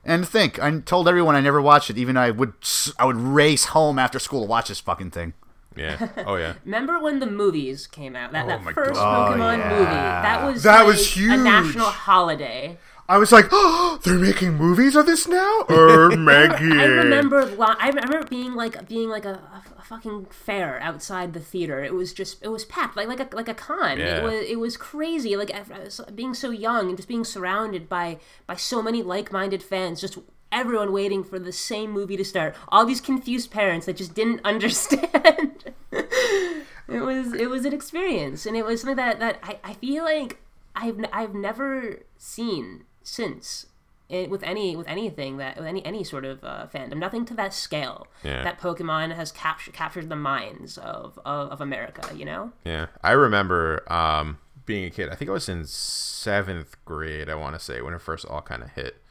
[0.05, 2.55] And think, I told everyone I never watched it, even though I would
[2.99, 5.33] I would race home after school to watch this fucking thing.
[5.77, 6.09] yeah.
[6.27, 6.55] Oh yeah.
[6.65, 8.33] Remember when the movies came out?
[8.33, 9.33] That, oh that my first God.
[9.33, 9.83] Oh, Pokemon Oh, movie.
[9.93, 10.23] yeah.
[10.23, 11.41] That was That like was a huge.
[11.41, 12.79] national holiday.
[13.09, 15.63] I was like, oh, they're making movies of this now.
[15.69, 16.63] Or my god!
[16.63, 17.43] I remember.
[17.79, 21.85] I remember being like being like a, a, a fucking fair outside the theater.
[21.85, 23.99] It was just it was packed like like a like a con.
[23.99, 24.19] Yeah.
[24.19, 25.37] It was it was crazy.
[25.37, 29.03] Like I- I was being so young and just being surrounded by by so many
[29.03, 30.01] like minded fans.
[30.01, 30.19] Just
[30.51, 32.55] everyone waiting for the same movie to start.
[32.69, 35.75] All these confused parents that just didn't understand.
[35.93, 40.05] it was it was an experience, and it was something that that I, I feel
[40.05, 40.39] like
[40.75, 43.67] I've I've never seen since
[44.13, 46.99] it, with any with anything that with any any sort of uh, fandom.
[46.99, 48.43] Nothing to that scale Yeah.
[48.45, 52.15] that Pokemon has captured captured the minds of, of of America.
[52.15, 52.53] You know.
[52.65, 55.09] Yeah, I remember um, being a kid.
[55.09, 57.29] I think I was in seventh grade.
[57.31, 59.03] I want to say when it first all kind of hit,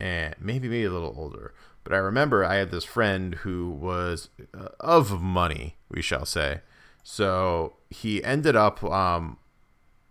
[0.00, 1.52] and maybe maybe a little older.
[1.84, 6.60] But I remember I had this friend who was uh, of money, we shall say.
[7.02, 9.38] So he ended up um,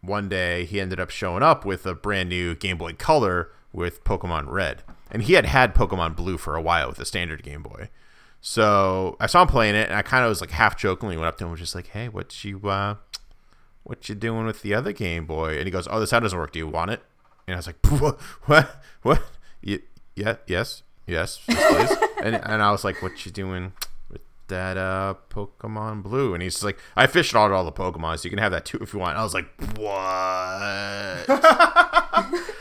[0.02, 4.04] one day he ended up showing up with a brand new Game Boy Color with
[4.04, 7.62] Pokemon Red, and he had had Pokemon Blue for a while with the standard Game
[7.64, 7.90] Boy.
[8.42, 11.28] So I saw him playing it, and I kind of was like half jokingly went
[11.28, 12.96] up to him, and was just like, "Hey, what you uh,
[13.84, 16.38] what you doing with the other Game Boy?" And he goes, "Oh, the sound doesn't
[16.38, 16.52] work.
[16.54, 17.02] Do you want it?"
[17.48, 18.20] And I was like, "What?
[18.46, 18.84] What?
[19.02, 19.22] What?
[19.66, 19.80] Y-
[20.16, 23.74] yeah, yes, yes, yes, please." and and I was like, "What you doing
[24.10, 28.26] with that uh Pokemon Blue?" And he's like, "I fished out all the Pokemon, so
[28.26, 31.28] you can have that too if you want." I was like, "What?"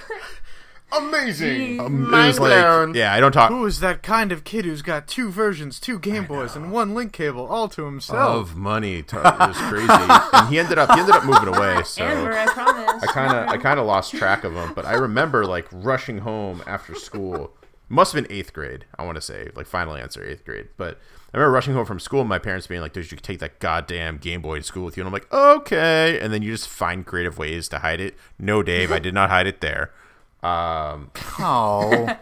[0.92, 1.80] Amazing.
[1.80, 2.94] Um, it Mind was like- blown.
[2.94, 5.98] yeah, I don't talk Who is that kind of kid who's got two versions, two
[5.98, 8.50] Game Boys, and one link cable all to himself?
[8.50, 9.02] of money.
[9.02, 9.88] To, it was crazy,
[10.32, 11.82] and he ended up he ended up moving away.
[11.86, 12.04] So.
[12.04, 13.02] Amber, I promise.
[13.02, 16.18] I kind of I kind of lost track of him, but I remember like rushing
[16.18, 17.52] home after school.
[17.88, 18.84] Must have been eighth grade.
[18.98, 20.68] I want to say like final answer eighth grade.
[20.76, 20.98] But
[21.32, 23.58] I remember rushing home from school, and my parents being like, "Dude, you take that
[23.60, 26.68] goddamn Game Boy to school with you?" And I'm like, "Okay." And then you just
[26.68, 28.16] find creative ways to hide it.
[28.38, 29.92] No, Dave, I did not hide it there.
[30.42, 32.16] Um, Oh,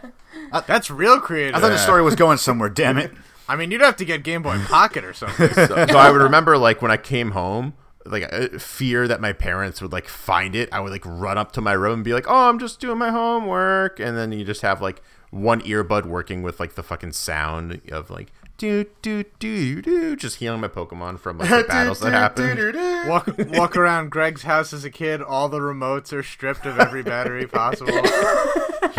[0.67, 1.55] That's real creative.
[1.55, 2.69] I thought the story was going somewhere.
[2.69, 3.11] Damn it!
[3.47, 5.49] I mean, you'd have to get Game Boy Pocket or something.
[5.53, 7.73] so, so I would remember like when I came home,
[8.05, 10.69] like uh, fear that my parents would like find it.
[10.71, 12.97] I would like run up to my room and be like, "Oh, I'm just doing
[12.97, 17.11] my homework," and then you just have like one earbud working with like the fucking
[17.11, 21.99] sound of like do do do do, just healing my Pokemon from like the battles
[21.99, 23.07] that happen.
[23.07, 25.21] walk walk around Greg's house as a kid.
[25.21, 28.01] All the remotes are stripped of every battery possible.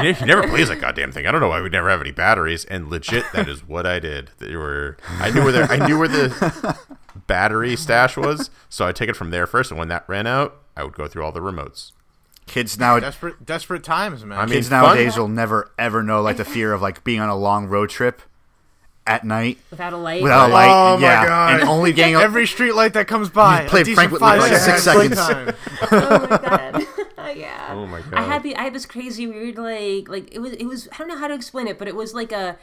[0.01, 1.27] He, he never plays that goddamn thing.
[1.27, 2.65] I don't know why we never have any batteries.
[2.67, 4.31] And legit, that is what I did.
[4.39, 6.79] They were I knew where the I knew where the
[7.27, 9.71] battery stash was, so I take it from there first.
[9.71, 11.93] And when that ran out, I would go through all the remotes.
[12.47, 14.39] Kids now, desperate desperate times, man.
[14.39, 17.21] I mean, kids fun- nowadays will never ever know like the fear of like being
[17.21, 18.23] on a long road trip
[19.07, 20.23] at night Without a light.
[20.23, 20.69] without a light.
[20.69, 21.61] Oh, my yeah, God.
[21.61, 23.63] and only getting every street light that comes by.
[23.63, 25.57] You play Frank with, five like, seconds six seconds.
[25.93, 26.87] oh my god.
[27.19, 27.69] Oh, yeah.
[27.73, 28.15] Oh my god!
[28.15, 30.99] I had the I had this crazy weird like like it was it was I
[30.99, 32.57] don't know how to explain it, but it was like a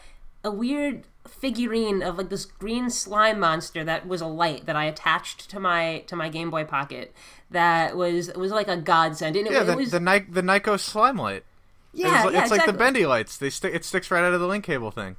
[0.45, 4.85] a weird figurine of like this green slime monster that was a light that I
[4.85, 7.13] attached to my to my Game Boy Pocket.
[7.51, 9.35] That was was like a godsend.
[9.35, 11.43] And it, Yeah, it the was the, Ni- the Nyko slime light.
[11.93, 13.35] yeah, it's, yeah, it's like the bendy lights.
[13.37, 13.73] They stick.
[13.73, 15.17] It sticks right out of the link cable thing.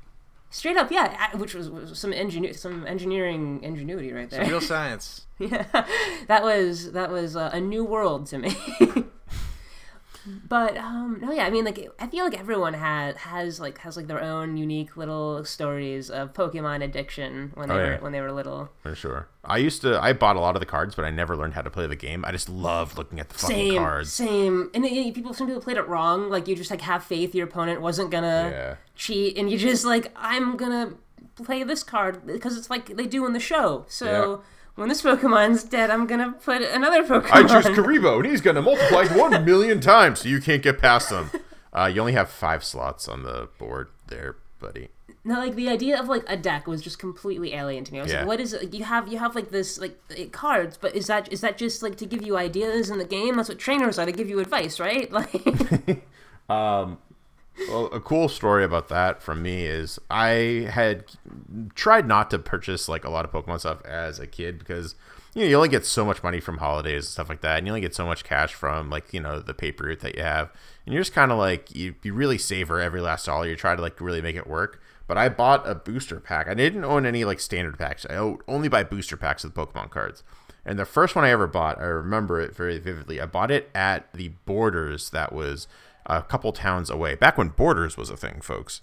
[0.55, 4.47] Straight up, yeah, which was, was some engineer some engineering ingenuity right there.
[4.47, 5.27] Real science.
[5.41, 5.65] yeah,
[6.29, 8.57] that was that was uh, a new world to me.
[10.49, 13.97] but um, no, yeah, I mean, like I feel like everyone has has like has
[13.97, 18.21] like their own unique little stories of Pokemon addiction when they Oh, were when they
[18.21, 18.71] were little.
[18.83, 19.29] For sure.
[19.45, 20.03] I used to.
[20.03, 21.97] I bought a lot of the cards, but I never learned how to play the
[21.97, 22.25] game.
[22.25, 24.13] I just love looking at the fucking Same, cards.
[24.13, 24.71] same.
[24.73, 26.31] And uh, people, some people played it wrong.
[26.31, 28.75] Like you just like have faith your opponent wasn't gonna Yeah.
[28.95, 30.95] cheat, and you just like I'm gonna
[31.37, 33.85] play this card because it's like they do in the show.
[33.89, 34.07] So.
[34.07, 34.37] Yeah.
[34.77, 37.31] When this Pokemon's dead, I'm gonna put another Pokemon.
[37.31, 41.11] I choose Karibo, and he's gonna multiply one million times, so you can't get past
[41.11, 41.31] him.
[41.73, 44.89] Uh, you only have five slots on the board there, buddy.
[45.27, 48.01] No, like the idea of like a deck was just completely alien to me.
[48.01, 48.19] I was Yeah.
[48.21, 48.75] like, "What is it?
[48.75, 49.97] You have you have like this like
[50.33, 53.37] cards, but is that is that just like to give you ideas in the game?
[53.37, 54.05] That's what trainers are.
[54.05, 55.11] They give you advice, right?
[55.13, 56.05] Like,
[57.69, 61.05] Well, a cool story about that from me is I had
[61.75, 64.97] tried not to purchase like a lot of Pokemon stuff as a kid because
[65.35, 67.67] you know you only get so much money from holidays and stuff like that, and
[67.67, 70.23] you only get so much cash from like you know the paper route that you
[70.23, 70.51] have,
[70.85, 73.47] and you're just kind of like you, you really savor every last dollar.
[73.47, 74.81] You try to like really make it work.
[75.07, 76.49] But I bought a booster pack.
[76.49, 78.07] I didn't own any like standard packs.
[78.09, 80.23] I only buy booster packs of Pokemon cards.
[80.65, 83.21] And the first one I ever bought, I remember it very vividly.
[83.21, 85.69] I bought it at the Borders that was
[86.07, 87.15] a couple towns away.
[87.15, 88.81] Back when Borders was a thing, folks.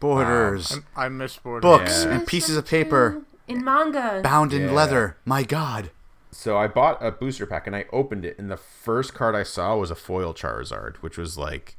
[0.00, 1.62] Borders, I miss Borders.
[1.62, 2.10] books, Yeah.
[2.16, 4.20] and pieces of paper in manga.
[4.22, 4.72] bound in Yeah.
[4.72, 5.16] leather.
[5.24, 5.90] My God.
[6.32, 9.42] So I bought a booster pack and I opened it, and the first card I
[9.44, 11.76] saw was a foil Charizard, which was like,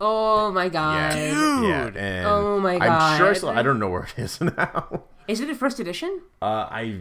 [0.00, 1.16] Oh my god!
[1.16, 1.86] yeah, yeah.
[1.96, 2.88] And Oh my god!
[2.88, 3.36] I'm sure I God.
[3.38, 5.04] still, I don't know where it is now.
[5.26, 6.20] Is it a first edition?
[6.42, 6.98] Uh, I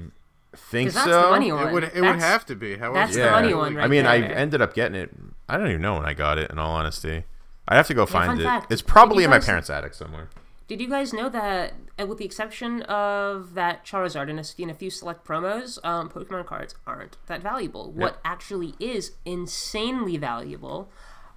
[0.56, 1.22] think 'Cause that's so.
[1.24, 1.68] the money one.
[1.68, 2.78] It would it would have to be.
[2.78, 3.32] However, that's the Yeah.
[3.32, 5.10] money one right I mean, I ended up getting it.
[5.50, 6.50] I don't even know when I got it.
[6.52, 7.26] In all honesty,
[7.68, 8.44] I have to go find it.
[8.44, 10.30] fact, It's probably in my parents' attic somewhere.
[10.68, 14.70] Did you guys know that, uh, with the exception of that Charizard and a, in
[14.70, 17.92] a few select promos, um, Pokemon cards aren't that valuable.
[17.92, 20.90] What actually is insanely valuable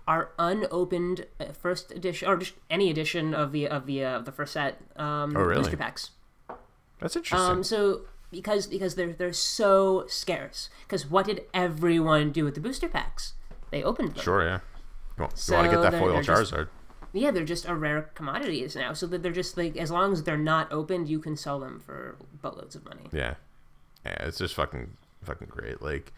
[0.09, 4.31] are unopened uh, first edition or just any edition of the of the uh, the
[4.31, 5.63] first set um, Oh, really?
[5.63, 6.11] booster packs.
[7.01, 7.51] That's interesting.
[7.51, 10.71] Um, so because because they're they're so scarce.
[10.87, 13.35] Because what did everyone do with the booster packs?
[13.73, 14.23] They opened them.
[14.23, 14.61] Sure, yeah.
[15.17, 16.69] You want, So you want to get that they're- foil they're just- Charizard?
[17.13, 18.93] Yeah, they're just a rare commodities now.
[18.93, 21.81] So that they're just like as long as they're not opened, you can sell them
[21.81, 23.05] for boatloads of money.
[23.13, 23.35] Yeah,
[24.05, 24.17] yeah.
[24.27, 25.81] It's just fucking fucking great.
[25.81, 26.13] Like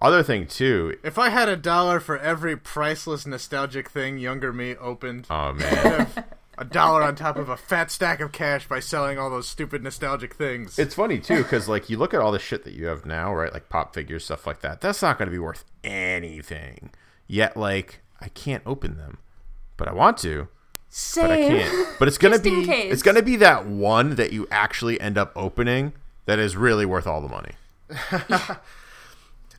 [0.00, 0.96] other thing too.
[1.02, 6.06] If I had a dollar for every priceless nostalgic thing younger me opened, Oh man,
[6.58, 9.82] a dollar on top of a fat stack of cash by selling all those stupid
[9.82, 10.78] nostalgic things.
[10.78, 13.34] it's funny too because like you look at all the shit that you have now,
[13.34, 13.52] right?
[13.52, 14.80] Like pop figures, stuff like that.
[14.80, 16.90] That's not going to be worth anything.
[17.26, 19.18] Yet, like I can't open them,
[19.76, 20.48] but I want to.
[20.88, 21.22] Same.
[21.24, 21.98] but I can't.
[21.98, 25.92] But it's gonna be it's gonna be that one that you actually end up opening
[26.26, 27.52] that is really worth all the money.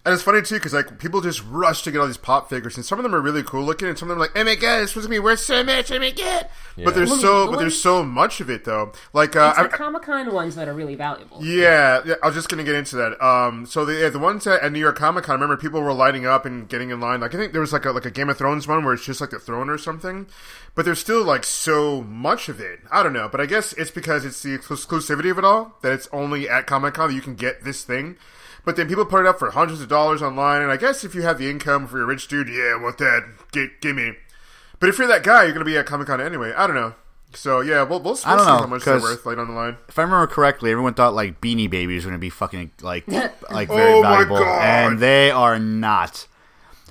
[0.07, 2.77] And it's funny too because like people just rush to get all these pop figures,
[2.77, 4.43] and some of them are really cool looking, and some of them are like, "Oh
[4.45, 5.91] my god, this was gonna be worth so much!
[5.91, 8.93] Oh my god!" But there's Well, so, the but there's so much of it though.
[9.11, 11.43] Like, uh, It's the Comic Con ones that are really valuable.
[11.43, 13.21] Yeah, yeah, I was just gonna get into that.
[13.21, 15.81] Um, so the yeah, the ones at, at New York Comic Con, I remember people
[15.81, 17.19] were lining up and getting in line.
[17.19, 19.03] Like I think there was like a like a Game of Thrones one where it's
[19.03, 20.25] just like the throne or something,
[20.73, 22.79] but there's still like so much of it.
[22.89, 25.91] I don't know, but I guess it's because it's the exclusivity of it all that
[25.91, 28.15] it's only at Comic Con that you can get this thing.
[28.67, 31.15] But then people put it up for hundreds of dollars online, and I guess if
[31.15, 34.11] you have the income for a rich dude, yeah, I want that, get give me.
[34.81, 36.51] But if you're that guy, you're gonna be at Comic Con anyway.
[36.53, 36.93] I don't know.
[37.33, 39.47] So yeah, we'll we'll, we'll I don't see know, how much they're worth later on
[39.47, 39.77] the line.
[39.87, 43.07] if I remember correctly, everyone thought like Beanie Babies were going to be fucking like
[43.49, 44.61] like very Oh my valuable, God.
[44.61, 46.27] and they are not.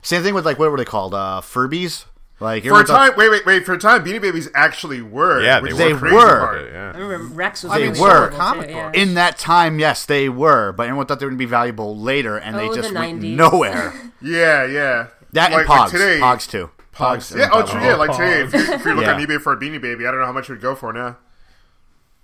[0.00, 1.12] Same thing with like what were they called?
[1.12, 2.06] Uh, Furbies.
[2.38, 3.64] Like For a everyone thought- time, wait, wait, wait.
[3.64, 5.42] For a time, Beanie Babies actually were.
[5.42, 5.98] Yeah, which they is were.
[6.00, 6.38] crazy They were.
[6.38, 6.70] part.
[6.70, 6.92] Yeah.
[6.94, 8.08] I remember Rex was They really were.
[8.08, 8.90] valuable, too, Comic yeah.
[8.94, 11.96] in that time, yes, they were, but everyone thought they were going to be valuable
[11.96, 13.36] later, and they Oh, just the went 90s.
[13.36, 13.94] nowhere.
[14.22, 15.06] Yeah, yeah.
[15.32, 16.70] That like, and like Pogs, today, Pogs too.
[16.94, 17.36] Pogs.
[17.36, 17.80] Yeah, oh, true.
[17.80, 19.14] Yeah, like today, if you, if you look Yeah.
[19.14, 20.92] on eBay for a Beanie Baby, I don't know how much it would go for
[20.92, 21.16] now.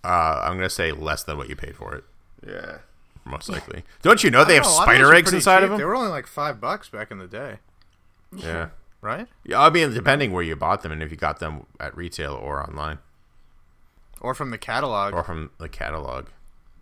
[0.04, 2.04] Uh, I'm gonna say less than what you paid for it,
[2.46, 2.78] Yeah.
[3.24, 3.84] most likely.
[4.02, 5.64] Don't you know they have a lot of those spider eggs inside cheap.
[5.64, 5.78] of them?
[5.78, 7.58] They were only like five bucks back in the day,
[8.34, 8.68] Yeah.
[9.02, 9.26] Right?
[9.44, 12.32] Yeah, I mean, depending where you bought them and if you got them at retail
[12.32, 12.98] or online
[14.20, 15.12] Or from the catalog.
[15.12, 16.28] or from the catalog,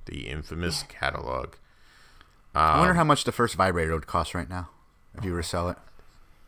[0.07, 1.55] the infamous catalog.
[2.55, 4.69] I Um, wonder how much the first vibrator would cost right now
[5.17, 5.77] if you were to sell it.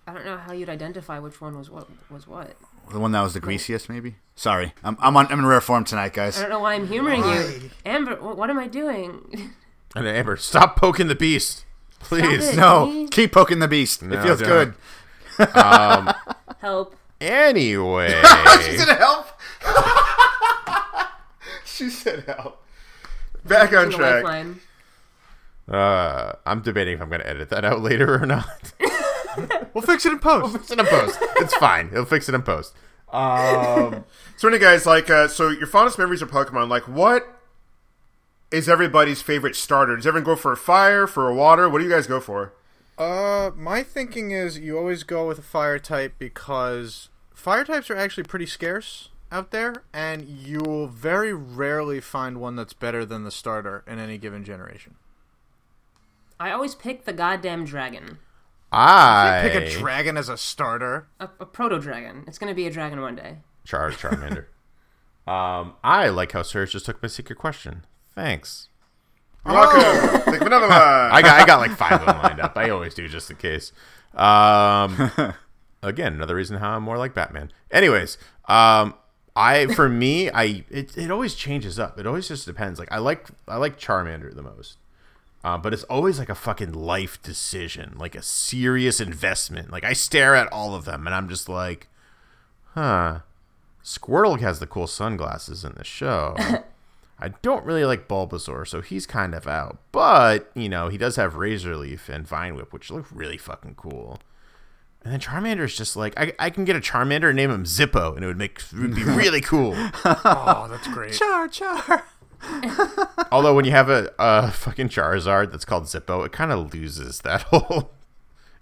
[0.07, 2.57] I don't know how you'd identify which one was what was what.
[2.91, 4.17] The one that was the greasiest, maybe.
[4.35, 6.39] Sorry, I'm I'm, on, I'm in rare form tonight, guys.
[6.39, 8.17] I don't know why I'm humoring you, Amber.
[8.17, 9.53] What am I doing?
[9.95, 11.65] And Amber, stop poking the beast,
[12.01, 12.49] please.
[12.49, 12.57] it.
[12.57, 13.07] No, See?
[13.09, 14.03] keep poking the beast.
[14.03, 14.49] No, it feels don't.
[14.49, 14.75] good.
[16.61, 16.97] Help!
[17.21, 18.09] Anyway,
[18.63, 19.27] She said help.
[21.65, 22.63] she said help.
[23.45, 24.25] Back on track.
[24.25, 24.61] lifeline.
[25.69, 28.73] uh, I'm debating if I'm gonna edit that out later or not.
[29.73, 30.53] We'll fix it in post.
[30.57, 31.19] fix it in post.
[31.39, 31.91] It's fine.
[31.91, 32.75] He'll fix it in post.
[33.13, 34.05] Um,
[34.37, 37.27] So, anyway, guys, like, uh, so your fondest memories of Pokemon, like, what
[38.51, 39.97] is everybody's favorite starter?
[39.97, 41.69] Does everyone go for a fire, for a water?
[41.69, 42.53] What do you guys go for?
[42.99, 47.97] Uh, my thinking is you always go with a fire type because fire types are
[47.97, 53.31] actually pretty scarce out there, and you'll very rarely find one that's better than the
[53.31, 54.97] starter in any given generation.
[56.39, 58.19] I always pick the goddamn dragon,
[58.73, 61.07] I Pick a dragon as a starter.
[61.21, 62.25] a, a proto dragon.
[62.27, 63.39] It's gonna be a dragon one day.
[63.65, 64.47] Char Charmander.
[65.27, 67.85] um, I like how Serge just took my secret question.
[68.15, 68.69] Thanks.
[69.45, 70.21] You're welcome.
[70.23, 70.79] Think of another one.
[70.79, 72.57] I got I got like five of them lined up.
[72.57, 73.73] I always do just in case.
[74.15, 75.11] Um,
[75.83, 77.53] again, another reason how I'm more like Batman.
[77.71, 78.95] Anyways, um,
[79.35, 81.99] I for me, I it, it always changes up.
[81.99, 82.79] It always just depends.
[82.79, 84.79] Like I like I like Charmander the most.
[85.45, 89.73] Uh, but it's always like a fucking life decision, like a serious investment.
[89.73, 91.89] Like I stare at all of them and I'm just like,
[92.75, 93.21] huh.
[93.85, 96.37] Squirtle has the cool sunglasses in the show.
[97.23, 99.79] I don't really like Bulbasaur, so he's kind of out.
[99.93, 103.77] But, you know, he does have Razor Leaf and Vine Whip, which look really fucking
[103.77, 104.19] cool.
[105.05, 107.65] And then Charmander is just like, I, I can get a Charmander and name him
[107.65, 109.75] Zippo, and it would make it would be really cool.
[110.05, 111.13] Oh, that's great.
[111.13, 112.05] Char, char.
[113.33, 117.21] Although when you have a, a fucking Charizard that's called Zippo, it kind of loses
[117.21, 117.93] that whole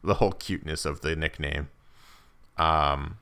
[0.02, 1.68] the whole cuteness of the nickname.
[2.58, 3.18] Um,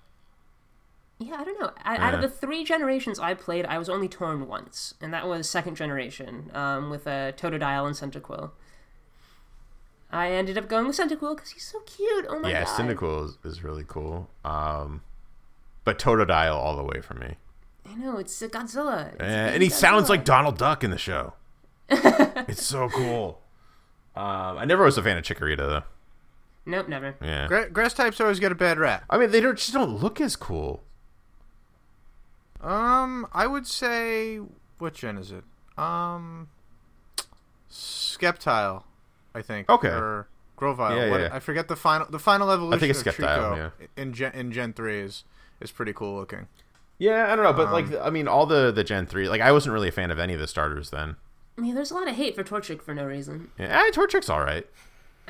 [1.21, 1.71] Yeah, I don't know.
[1.85, 5.27] I, Out of the three generations I played, I was only torn once, and that
[5.27, 8.53] was second generation um, with a Totodile and Cyndaquil.
[10.11, 12.25] I ended up going with Cyndaquil because he's so cute.
[12.29, 12.49] Oh my god.
[12.51, 12.79] yeah, god.
[12.81, 14.31] Cyndaquil is, is really cool.
[14.45, 15.03] Um,
[15.85, 17.35] but Totodile all the way for me.
[17.85, 19.13] I know it's a Godzilla.
[19.15, 21.35] It's a Eh, and baby he sounds like Donald Duck in the show.
[21.91, 23.41] it's so cool.
[24.15, 25.83] Um, I never was a fan of Chikorita though.
[26.67, 27.17] Nope, never.
[27.23, 29.05] Yeah, Gra- grass types always get a bad rap.
[29.09, 30.83] I mean they don't just don't look as cool.
[32.61, 34.41] Um, I would say
[34.79, 35.45] what gen is it?
[35.77, 36.49] Um,
[37.71, 38.85] Sceptile,
[39.35, 39.69] I think.
[39.71, 39.89] Okay.
[39.89, 40.97] Or Grovyle.
[40.97, 41.29] Yeah, What- yeah.
[41.33, 44.33] I forget the final the final evolution I think it's of Sceptile, Treecko in Gen
[44.33, 45.25] in Gen three is
[45.61, 46.49] is pretty cool looking.
[46.99, 49.41] Yeah, I don't know, but Um, like I mean, all the the Gen three, like
[49.41, 51.17] I wasn't really a fan of any of the starters then.
[51.57, 53.51] I mean, there's a lot of hate for Torchic for no reason.
[53.59, 54.67] Yeah, Torchic's all right.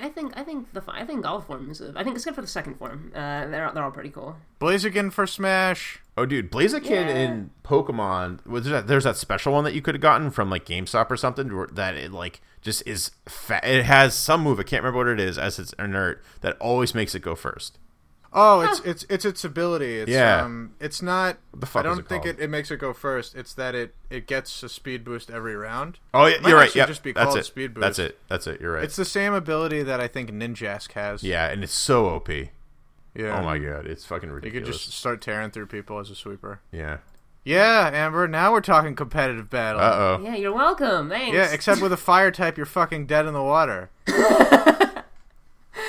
[0.00, 1.80] I think I think the I think all forms.
[1.80, 4.36] Of, I think except for the second form, uh, they're they're all pretty cool.
[4.60, 6.00] Blaziken for Smash.
[6.16, 7.08] Oh, dude, Blaziken Yeah.
[7.08, 10.64] in Pokemon was that there's that special one that you could have gotten from like
[10.64, 13.64] GameStop or something that it like just is fat.
[13.64, 16.94] It has some move I can't remember what it is as it's inert that always
[16.94, 17.78] makes it go first.
[18.32, 20.00] Oh, it's it's it's its ability.
[20.00, 20.42] It's, Yeah.
[20.44, 21.38] Um, it's not.
[21.54, 22.36] the fuck I don't it think called?
[22.38, 23.34] it, it makes it go first.
[23.34, 25.98] It's that it it gets a speed boost every round.
[26.12, 26.74] Oh, yeah, Might you're right.
[26.74, 27.44] Yeah, just be that's called it.
[27.44, 28.18] Speed That's it.
[28.28, 28.60] That's it.
[28.60, 28.84] You're right.
[28.84, 31.22] It's the same ability that I think Ninjask has.
[31.24, 32.28] yeah, and it's so OP.
[33.14, 33.38] Yeah.
[33.40, 34.54] Oh my god, it's fucking ridiculous.
[34.66, 36.60] You could just start tearing through people as a sweeper.
[36.70, 36.98] yeah.
[37.44, 38.28] Yeah, Amber.
[38.28, 39.80] Now we're talking competitive battle.
[39.80, 40.20] Uh oh.
[40.22, 41.08] Yeah, you're welcome.
[41.08, 41.34] Thanks.
[41.34, 43.88] Yeah, except with a fire type, you're fucking dead in the water.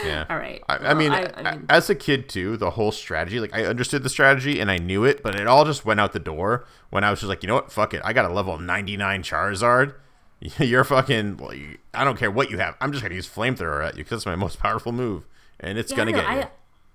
[0.04, 0.26] Yeah.
[0.30, 0.64] all right.
[0.70, 3.66] I, I mean, I, I mean, as a kid too, the whole strategy, like I
[3.66, 6.66] understood the strategy and I knew it, but it all just went out the door
[6.89, 9.24] when I was just like, you know what, fuck it, I got a level 99
[9.24, 9.95] Charizard.
[10.58, 12.76] You're fucking, I don't care what you have.
[12.80, 15.28] I'm just gonna use flamethrower at you because it's my most powerful move,
[15.60, 16.41] and it's yeah, gonna know, get you.
[16.43, 16.50] I,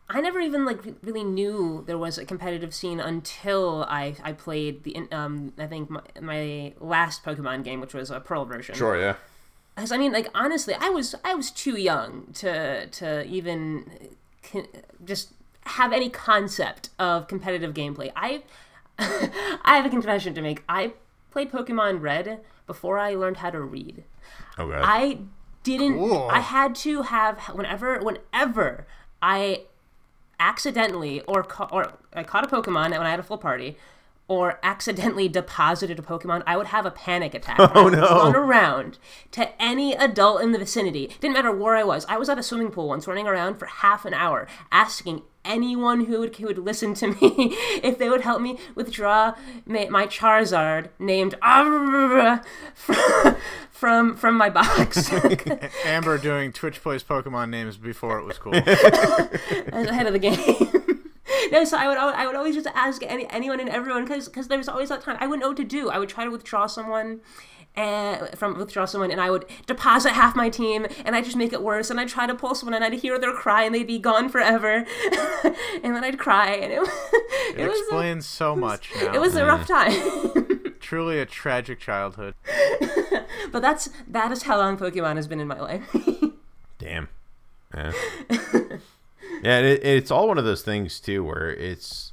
[0.08, 4.84] I never even like really knew there was a competitive scene until I I played
[4.84, 8.74] the um I think my, my last Pokemon game, which was a Pearl version.
[8.74, 9.16] Sure, yeah.
[9.74, 14.06] Because I mean, like honestly, I was I was too young to to even uh,
[14.42, 14.68] con-
[15.04, 15.32] just
[15.66, 18.12] have any concept of competitive gameplay.
[18.14, 18.42] I
[18.98, 20.62] I have a confession to make.
[20.68, 20.92] I
[21.30, 24.04] played Pokemon Red before I learned how to read.
[24.58, 24.82] Oh god.
[24.84, 25.18] I
[25.64, 25.94] didn't.
[25.94, 26.28] Cool.
[26.30, 28.86] I had to have whenever whenever
[29.20, 29.62] I
[30.38, 33.76] accidentally or ca- or I caught a Pokemon when I had a full party.
[34.26, 37.58] Or accidentally deposited a Pokemon, I would have a panic attack.
[37.74, 38.00] Oh no.
[38.00, 38.98] Run around
[39.32, 41.08] to any adult in the vicinity.
[41.20, 42.06] Didn't matter where I was.
[42.08, 46.06] I was at a swimming pool once, running around for half an hour, asking anyone
[46.06, 47.16] who would, who would listen to me
[47.82, 49.34] if they would help me withdraw
[49.66, 52.40] my, my Charizard named from
[53.70, 55.10] from, from my box.
[55.12, 55.36] Oh
[55.84, 58.54] Amber doing Twitch plays Pokemon names before it was cool.
[58.54, 60.83] Ahead of the game.
[61.54, 64.48] No, so I would I would always just ask any, anyone and everyone because because
[64.48, 65.88] there was always that time I wouldn't know what to do.
[65.88, 67.20] I would try to withdraw someone.
[67.76, 71.52] And from withdraw someone, and I would deposit half my team, and I'd just make
[71.52, 71.90] it worse.
[71.90, 74.28] And I'd try to pull someone, and I'd hear their cry, and they'd be gone
[74.28, 74.86] forever.
[75.82, 79.12] and then I'd cry, and it, it, It was a, explains so much now.
[79.12, 80.72] it was a rough time.
[80.80, 82.36] truly a tragic childhood.
[83.50, 85.96] but that's that is how long Pokemon has been in my life.
[86.78, 87.08] Damn.
[87.74, 87.92] Yeah.
[89.44, 92.12] Yeah, and it, it's all one of those things too, where it's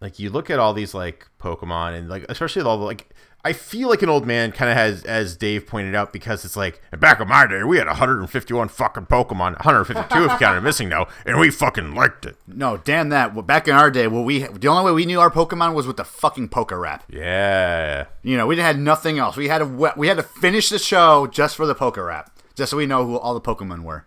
[0.00, 3.08] like you look at all these like Pokemon and like especially all the like.
[3.44, 6.56] I feel like an old man, kind of has, as Dave pointed out, because it's
[6.56, 11.08] like back in my day we had 151 fucking Pokemon, 152 if you counted MissingNo,
[11.24, 12.36] and we fucking liked it.
[12.48, 13.34] No, damn that.
[13.34, 15.86] Well, Back in our day, well, we the only way we knew our Pokemon was
[15.86, 17.02] with the fucking PokeRap.
[17.08, 18.06] Yeah.
[18.22, 19.36] You know, we had nothing else.
[19.36, 22.76] We had to we had to finish the show just for the PokeRap, just so
[22.76, 24.04] we know who all the Pokemon were.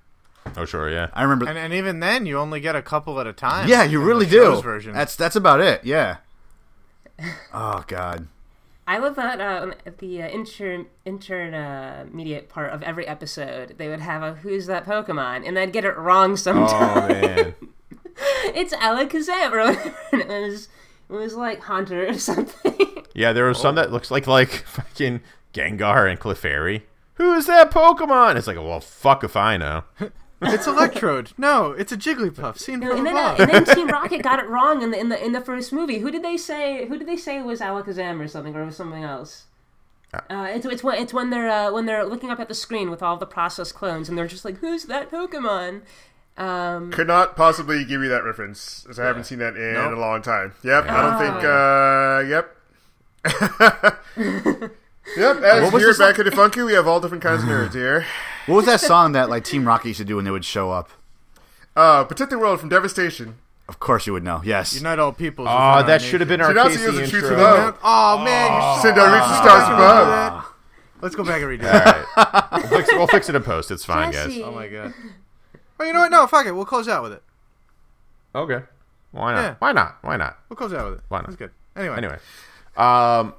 [0.58, 1.10] Oh sure, yeah.
[1.14, 1.48] I remember.
[1.48, 3.68] And, and even then, you only get a couple at a time.
[3.70, 4.62] yeah, you really do.
[4.62, 4.94] Version.
[4.94, 5.84] That's that's about it.
[5.84, 6.18] Yeah.
[7.54, 8.28] Oh God.
[8.88, 14.24] I love that um, the uh, inter intermediate part of every episode, they would have
[14.24, 17.08] a "Who's that Pokemon?" and they'd get it wrong Oh sometimes.
[17.14, 17.56] man.
[18.56, 19.96] it's Alakazam or whatever.
[20.14, 20.68] It was
[21.10, 22.74] it was like Haunter or something.
[23.14, 25.20] Yeah, there was some that looks like like fucking
[25.54, 26.84] Gengar and Clefairy.
[27.16, 28.38] Who is that Pokemon?
[28.38, 29.84] It's like, well, fuck if I know.
[30.42, 31.32] It's Electrode.
[31.38, 32.58] No, it's a Jigglypuff.
[32.58, 33.40] Seen from and then uh, above.
[33.42, 36.00] and then Team Rocket got it wrong in the in the in the first movie.
[36.00, 36.88] Who did they say?
[36.88, 39.46] Who did they say was Alakazam or something, or was something else?
[40.14, 42.90] Uh, it's it's when it's when they're uh, when they're looking up at the screen
[42.90, 45.82] with all the processed clones, and they're just like, "Who's that Pokemon?"
[46.38, 49.94] Um, Could not possibly give you that reference, as I haven't seen that in Nope.
[49.96, 50.54] a long time.
[50.64, 51.44] Yep, I don't think.
[51.46, 52.56] Uh, yep.
[55.18, 55.38] yep.
[55.38, 57.74] As What was here back at the Funky, we have all different kinds of nerds
[57.74, 58.06] here.
[58.48, 60.72] What was that song that like Team Rocket used to do when they would show
[60.72, 60.90] up?
[61.76, 63.36] Uh, protect the world from devastation.
[63.70, 64.42] Of course you would know.
[64.44, 64.74] Yes.
[64.74, 65.48] Unite all peoples.
[65.50, 67.08] Oh, within our that should have been our See, now Casey see, it was a
[67.08, 67.78] truth intro.
[67.84, 70.54] Oh man, you're Send our reach the stars above.
[71.02, 72.52] Let's go back and redo All that.
[72.52, 73.70] right, we'll fix, we'll fix it in post.
[73.72, 74.36] It's fine, guys.
[74.44, 74.94] Oh my god.
[75.80, 76.12] Oh, you know what?
[76.12, 76.52] No, fuck it.
[76.52, 77.24] We'll close out with it.
[78.36, 78.66] Okay.
[79.12, 79.42] Why not?
[79.42, 79.56] Yeah.
[79.60, 79.98] Why not?
[80.02, 80.38] Why not?
[80.50, 81.06] We'll close out with it.
[81.10, 81.28] Why not?
[81.28, 81.52] That's good.
[81.76, 81.98] Anyway.
[81.98, 82.18] Anyway,
[82.76, 83.34] um,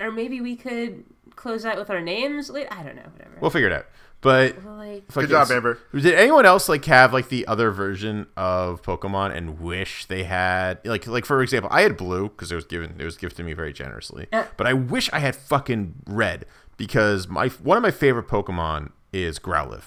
[0.00, 1.04] or maybe we could
[1.36, 2.50] close out with our names.
[2.50, 2.68] later.
[2.72, 3.02] I don't know.
[3.12, 3.36] Whatever.
[3.40, 3.86] we'll figure it out.
[4.20, 5.78] But Well, like, fucking- job, Amber.
[5.94, 10.80] Did anyone else like have like the other version of Pokemon and wish they had
[10.84, 13.42] like like for example, I had blue because it was given it was gifted to
[13.44, 14.26] me very generously.
[14.32, 14.46] Yeah.
[14.56, 16.46] But I wish I had fucking red
[16.76, 19.84] because my one of my favorite Pokemon is Growlithe,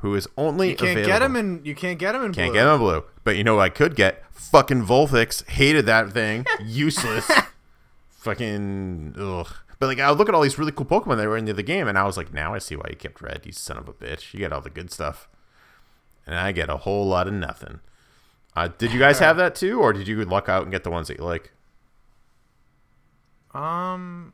[0.00, 1.12] who is only You can't available.
[1.14, 1.60] get him in.
[1.64, 2.34] You can't get him in.
[2.34, 2.60] Can't blue.
[2.60, 3.04] get him in blue.
[3.24, 4.22] But you know what I could get?
[4.30, 5.48] Fucking Vulpix.
[5.48, 6.44] Hated that thing.
[6.66, 7.30] Useless.
[8.18, 9.46] Fucking ugh.
[9.78, 11.62] But like I look at all these really cool Pokemon that were in the other
[11.62, 13.88] game, and I was like, now I see why you kept red, you son of
[13.88, 14.32] a bitch.
[14.34, 15.28] You get all the good stuff,
[16.26, 17.80] and I get a whole lot of nothing.
[18.56, 20.90] Uh, did you guys have that too, or did you luck out and get the
[20.90, 21.52] ones that you like?
[23.54, 24.32] Um,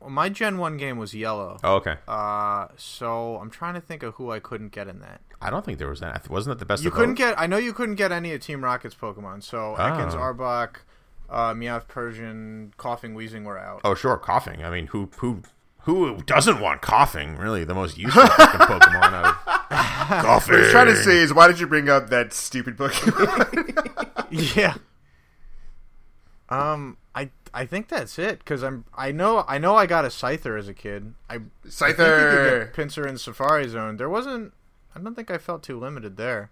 [0.00, 1.58] well, my Gen One game was yellow.
[1.62, 1.96] Oh, okay.
[2.08, 5.20] Uh, so I'm trying to think of who I couldn't get in that.
[5.40, 6.28] I don't think there was that.
[6.30, 6.82] Wasn't that the best?
[6.84, 7.18] You couldn't both?
[7.18, 7.38] get.
[7.40, 9.42] I know you couldn't get any of Team Rocket's Pokemon.
[9.42, 10.18] So Ekans, Oh.
[10.18, 10.76] Arbok,
[11.28, 13.80] uh, Meowth, Persian, Koffing, Weezing were out.
[13.84, 14.64] Oh, sure, Koffing.
[14.64, 15.42] I mean, who who
[15.82, 17.38] who doesn't want Koffing?
[17.38, 19.34] Really, the most useful fucking Pokemon out of
[20.24, 20.50] Koffing.
[20.52, 24.26] What he's trying to say is, why did you bring up that stupid Pokemon?
[24.56, 24.74] yeah.
[26.48, 30.08] Um, I I think that's it because I'm I know I know I got a
[30.08, 31.14] Scyther as a kid.
[31.28, 32.64] I I think you could Scyther.
[32.66, 33.96] get Pinsir in Safari Zone.
[33.96, 34.52] There wasn't.
[34.94, 36.50] I don't think I felt too limited there.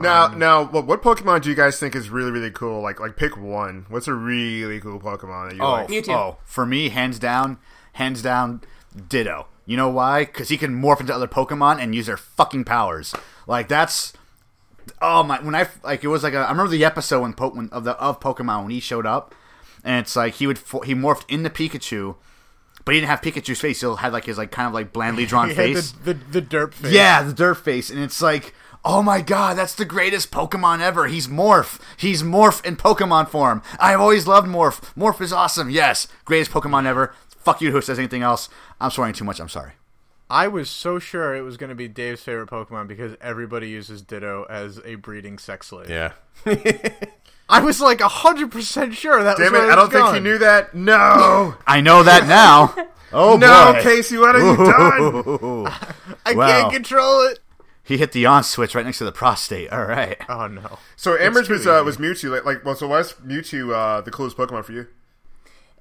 [0.00, 2.80] Now, Um, now, what, what Pokemon do you guys think is really, really cool?
[2.80, 3.86] Like, like pick one.
[3.88, 5.88] What's a really cool Pokemon that you Oh, like?
[5.88, 6.08] Mewtwo.
[6.14, 7.58] oh, for me, hands down,
[7.94, 8.62] hands down,
[9.08, 9.46] Ditto.
[9.66, 10.24] You know why?
[10.24, 13.14] Because he can morph into other Pokemon and use their fucking powers.
[13.46, 14.12] Like that's.
[15.00, 15.40] Oh my!
[15.40, 17.84] When I like, it was like a, I remember the episode when, po- when of
[17.84, 19.32] the of Pokemon when he showed up,
[19.84, 22.16] and it's like he would fo- he morphed into Pikachu,
[22.84, 23.80] but he didn't have Pikachu's face.
[23.80, 25.92] He had like his like kind of like blandly drawn He had face.
[25.92, 26.92] the, the the derp face.
[26.92, 28.52] Yeah, the dirt face, and it's like,
[28.84, 31.06] oh my god, that's the greatest Pokemon ever.
[31.06, 31.80] He's Morph.
[31.96, 33.62] He's Morph in Pokemon form.
[33.78, 34.80] I've always loved Morph.
[34.96, 35.70] Morph is awesome.
[35.70, 37.14] Yes, greatest Pokemon ever.
[37.38, 38.48] Fuck you, who says anything else?
[38.80, 39.40] I'm swearing too much.
[39.40, 39.72] I'm sorry.
[40.30, 44.00] I was so sure it was going to be Dave's favorite Pokemon because everybody uses
[44.00, 45.90] Ditto as a breeding sex slave.
[45.90, 46.12] Yeah.
[47.48, 49.36] I was like hundred percent sure that.
[49.36, 49.64] Damn was it!
[49.66, 50.74] where I it was don't think he knew that.
[50.74, 52.74] No, I know that now.
[53.14, 53.82] Oh no, boy.
[53.82, 55.66] Casey, what have you done?
[56.24, 56.46] I Wow.
[56.46, 57.40] can't control it.
[57.92, 59.70] He hit the on switch right next to the prostate.
[59.70, 60.16] All right.
[60.30, 60.78] Oh no.
[60.96, 61.84] So Ambridge was uh, easy.
[61.84, 62.30] was Mewtwo.
[62.30, 64.86] Like, like, well, so why is Mewtwo uh, the coolest Pokemon for you?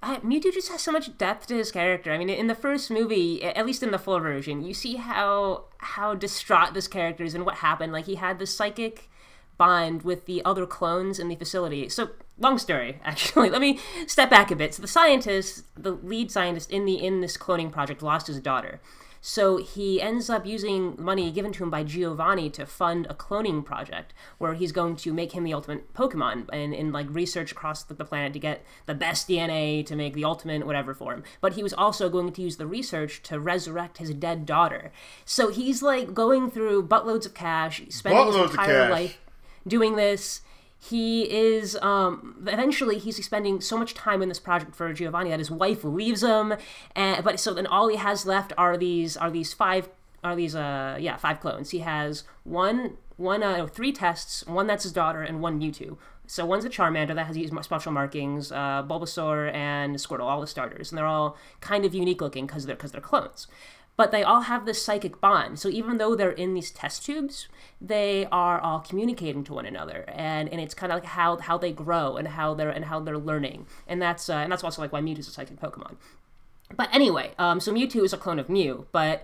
[0.04, 2.12] Uh, Mewtwo just has so much depth to his character.
[2.12, 5.66] I mean, in the first movie, at least in the full version, you see how
[5.78, 7.94] how distraught this character is and what happened.
[7.94, 9.10] Like he had this psychic
[9.58, 11.88] bond with the other clones in the facility.
[11.88, 13.50] So, long story, actually.
[13.50, 14.74] Let me step back a bit.
[14.74, 18.82] So, the scientist, the lead scientist in the in this cloning project, lost his daughter.
[19.22, 23.64] So he ends up using money given to him by Giovanni to fund a cloning
[23.64, 27.84] project where he's going to make him the ultimate Pokemon and, and like research across
[27.84, 31.24] the, the planet to get the best DNA to make the ultimate whatever for him.
[31.40, 34.92] But he was also going to use the research to resurrect his dead daughter.
[35.24, 39.20] So he's like going through buttloads of cash, spending Buttloads his entire life
[39.68, 40.42] doing this.
[40.84, 45.38] He is um, eventually he's spending so much time in this project for Giovanni that
[45.38, 46.56] his wife leaves him,
[46.96, 49.90] and but so then all he has left are these are these five
[50.24, 51.70] are these uh yeah five clones.
[51.70, 55.98] He has one one uh three tests, one that's his daughter, and one Mewtwo.
[56.26, 60.48] So one's a Charmander that has these special markings, uh, Bulbasaur and Squirtle, all the
[60.48, 63.48] starters, and they're all kind of unique looking because they're because they're clones
[64.02, 65.60] but they all have this psychic bond.
[65.60, 67.48] So even though they're in these test tubes,
[67.80, 71.60] they are all communicating to one another, and, and it's kind of like how how
[71.60, 74.82] they grow and how they're and how they're learning, and that's uh, and that's also
[74.82, 75.98] like why Mewtwo's a psychic Pokemon.
[76.76, 79.24] But anyway, um, so Mewtwo is a clone of Mew, but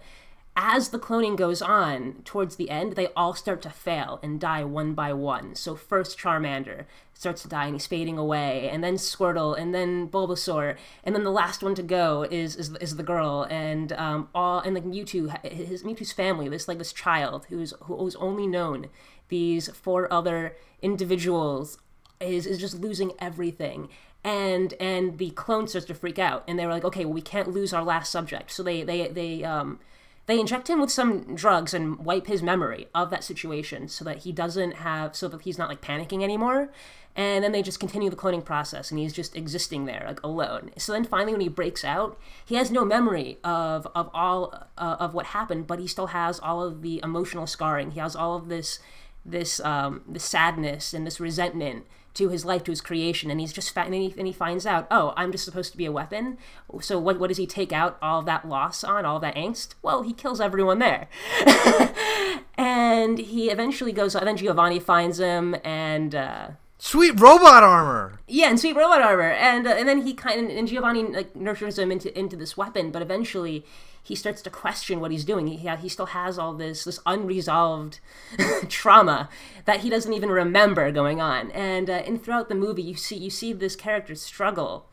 [0.59, 4.63] as the cloning goes on towards the end, they all start to fail and die
[4.63, 5.53] one by one.
[5.53, 10.09] So first Charmander starts to die and he's fading away, and then Squirtle, and then
[10.09, 14.29] Bulbasaur, and then the last one to go is is, is the girl, and um,
[14.33, 18.87] all and like Mewtwo, his Mewtwo's family, this like this child who's who's only known
[19.29, 21.77] these four other individuals
[22.19, 23.89] is is just losing everything
[24.23, 27.21] and and the clone starts to freak out and they were like okay well we
[27.21, 29.79] can't lose our last subject so they they they um
[30.27, 34.19] they inject him with some drugs and wipe his memory of that situation so that
[34.19, 36.69] he doesn't have so that he's not like panicking anymore.
[37.15, 40.69] And then they just continue the cloning process and he's just existing there like alone.
[40.77, 44.97] So then finally when he breaks out he has no memory of of all uh,
[44.99, 47.91] of what happened but he still has all of the emotional scarring.
[47.91, 48.79] He has all of this
[49.25, 51.85] this um, this sadness and this resentment
[52.17, 54.87] to his life, to his creation, and he's just and, he, and he finds out,
[54.89, 56.37] oh, I'm just supposed to be a weapon.
[56.81, 59.75] So what what does he take out all that loss on, all that angst?
[59.81, 61.07] Well, he kills everyone there,
[62.57, 64.15] and he eventually goes.
[64.15, 66.47] And then Giovanni finds him, and uh,
[66.79, 68.19] Sweet robot armor.
[68.27, 71.35] yeah, and sweet robot armor, and uh, and then he kind of and Giovanni like
[71.35, 73.65] nurtures him into into this weapon, but eventually
[74.07, 75.47] he starts to question what he's doing.
[75.47, 77.99] He he still has all this this unresolved
[78.69, 79.27] trauma
[79.65, 83.17] that he doesn't even remember going on, and uh, and throughout the movie you see
[83.17, 84.87] you see this character struggle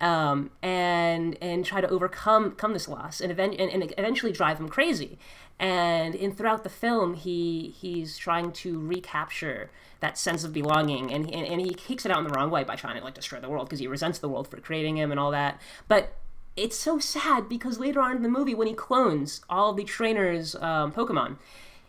[0.00, 4.60] um, and and try to overcome come this loss and, event- and, and eventually drive
[4.60, 5.18] him crazy.
[5.58, 11.32] And in throughout the film, he he's trying to recapture that sense of belonging, and
[11.32, 13.40] and, and he kicks it out in the wrong way by trying to like destroy
[13.40, 15.60] the world because he resents the world for creating him and all that.
[15.88, 16.12] But
[16.56, 20.54] it's so sad because later on in the movie, when he clones all the trainers'
[20.56, 21.36] um, Pokemon,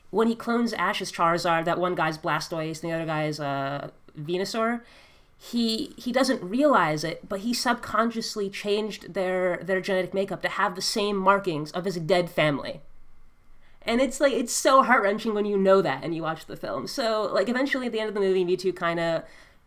[0.10, 3.90] when he clones Ash's Charizard, that one guy's Blastoise, and the other guy's uh,
[4.20, 4.82] Venusaur,
[5.38, 10.76] he he doesn't realize it, but he subconsciously changed their their genetic makeup to have
[10.76, 12.82] the same markings of his dead family.
[13.82, 16.56] And it's like it's so heart wrenching when you know that and you watch the
[16.56, 16.88] film.
[16.88, 19.24] So like eventually at the end of the movie, Mewtwo kind of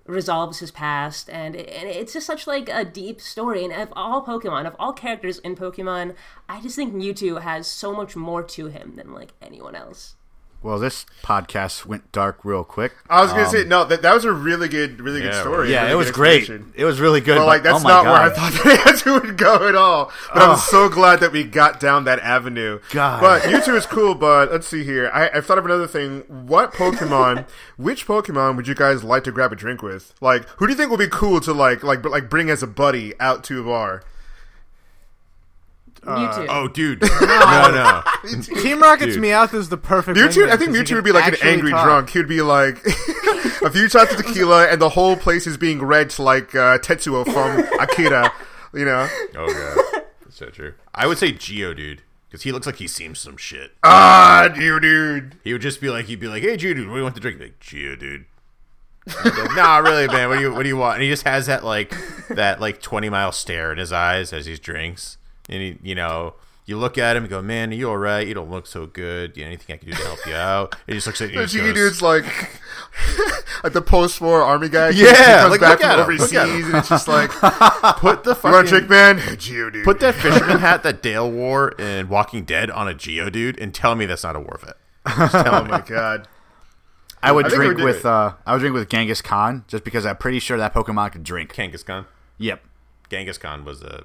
[0.08, 3.62] resolves his past, and, and it's just such like a deep story.
[3.62, 6.14] And of all Pokemon, of all characters in Pokemon,
[6.48, 10.16] I just think Mewtwo has so much more to him than like anyone else.
[10.60, 12.92] Well, this podcast went dark real quick.
[13.08, 13.84] I was gonna say um, no.
[13.84, 15.70] That, that was a really good, really good story.
[15.70, 16.50] Yeah, really it was great.
[16.74, 17.36] It was really good.
[17.36, 20.10] But like that's oh my not where I thought the answer would go at all.
[20.34, 22.80] But I'm so glad that we got down that avenue.
[22.90, 23.20] God.
[23.20, 24.16] But Mewtwo is cool.
[24.16, 25.08] But let's see here.
[25.14, 26.22] I, I've thought of another thing.
[26.26, 27.46] What Pokemon?
[27.76, 30.12] which Pokemon would you guys like to grab a drink with?
[30.20, 32.66] Like, who do you think would be cool to like, like, like bring as a
[32.66, 34.02] buddy out to a bar?
[36.08, 36.46] Mewtwo.
[36.48, 37.02] Oh, dude.
[37.20, 38.02] no, no.
[38.62, 39.22] Team Rocket's Dude.
[39.24, 40.18] Meowth is the perfect.
[40.18, 41.84] Mewtwo, wingman I think 'cause he Mewtwo can would be like an actually angry talk.
[41.84, 42.10] drunk.
[42.10, 42.84] He would be like
[43.62, 47.24] a few shots of tequila, and the whole place is being red like uh, Tetsuo
[47.24, 48.32] from Akira.
[48.74, 49.08] You know?
[49.36, 49.46] Oh,
[49.94, 50.02] God.
[50.24, 50.74] That's so true.
[50.94, 53.72] I would say Geodude, because he looks like he seems some shit.
[53.82, 55.36] Ah, you dude.
[55.44, 57.20] He would just be like, he'd be like, hey, Geodude, what do you want to
[57.20, 57.40] drink?
[57.40, 58.24] He'd be like, Geodude.
[59.24, 60.28] He'd be like, nah, really, man.
[60.28, 60.96] What do you What do you want?
[60.96, 61.94] And he just has that like
[62.28, 65.16] that like twenty mile stare in his eyes as he drinks,
[65.48, 66.34] and he, you know,
[66.68, 68.26] you look at him and go, man, are you all right?
[68.26, 69.36] You don't look so good.
[69.38, 70.74] You know, anything I can do to help you out?
[70.86, 71.36] And he just looks at you.
[71.36, 72.24] The And goes, dude's like,
[73.64, 74.90] like the post-war army guy.
[74.90, 76.64] Yeah, he comes like, back look from at him, overseas, look at him.
[76.66, 77.30] and it's just like,
[78.00, 79.16] put the you want a fucking trick, man?
[79.38, 79.84] Geodude.
[79.84, 83.94] put that fisherman hat that Dale wore in Walking Dead on a Geodude, and tell
[83.94, 84.76] me that's not a war vet.
[85.06, 86.28] Oh my god.
[87.22, 89.84] I would I think I drink with uh, I would drink with Genghis Khan just
[89.84, 91.54] because I'm pretty sure that Pokemon could drink.
[91.54, 92.04] Genghis Khan.
[92.36, 92.62] Yep.
[93.10, 94.04] Genghis Khan was a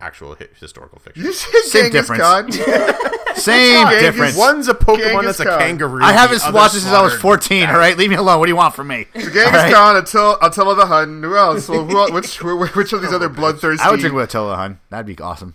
[0.00, 1.24] actual hi- historical fiction.
[1.24, 2.22] You said Same Genghis difference.
[2.22, 2.52] Khan?
[3.36, 4.36] Same Genghis- difference.
[4.36, 5.58] One's a Pokemon Genghis that's a Khan.
[5.60, 6.02] kangaroo.
[6.02, 7.40] I haven't other's watched this since I was slaughtered.
[7.42, 7.68] 14.
[7.70, 8.38] All right, leave me alone.
[8.38, 9.06] What do you want from me?
[9.14, 9.72] Genghis All right?
[9.72, 11.22] Khan, Attila, Attila the Hun.
[11.22, 11.68] Who else?
[11.68, 12.10] Well, who else?
[12.10, 12.42] Which,
[12.76, 13.82] which of these oh, other bloodthirsty?
[13.84, 14.80] I would drink with Attila Hun.
[14.90, 15.54] That'd be awesome.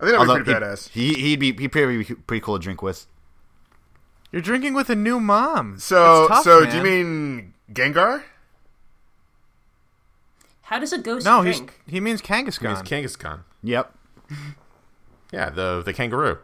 [0.00, 0.88] I think that would be pretty he'd, badass.
[0.90, 3.06] he, he'd be he'd probably be pretty cool to drink with.
[4.30, 5.78] You're drinking with a new mom.
[5.78, 6.70] So, It's tough, so man.
[6.70, 8.22] do you mean Gengar?
[10.62, 11.80] How does a ghost No, he's drink?
[11.86, 12.78] he means Kangaskhan.
[12.78, 13.40] It's Kangaskhan.
[13.62, 13.94] Yep.
[15.32, 16.38] Yeah, the the kangaroo.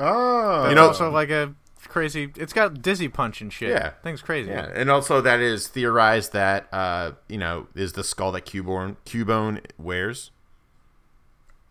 [0.00, 1.54] Oh, You know- also like a
[1.88, 2.32] crazy.
[2.36, 3.70] It's got dizzy punch and shit.
[3.70, 3.90] Yeah.
[4.02, 4.50] thing's crazy.
[4.50, 8.96] Yeah, and also that is theorized that uh, you know is the skull that Cubone
[9.06, 10.30] Cubone wears.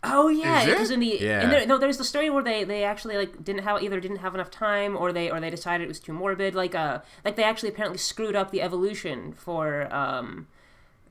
[0.04, 1.40] Oh yeah, because in the Yeah.
[1.42, 4.18] and there, no, there's the story where they they actually like didn't have either didn't
[4.18, 6.54] have enough time or they or they decided it was too morbid.
[6.54, 10.46] Like uh like they actually apparently screwed up the evolution for um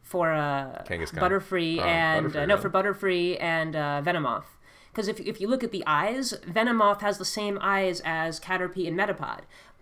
[0.08, 1.20] for uh Kangaskhan.
[1.20, 2.62] Butterfree Oh, and uh, no yeah.
[2.62, 4.45] for Butterfree and uh, Venomoth.
[4.91, 8.88] Because if if you look at the eyes, Venomoth has the same eyes as Caterpie
[8.88, 9.41] and Metapod,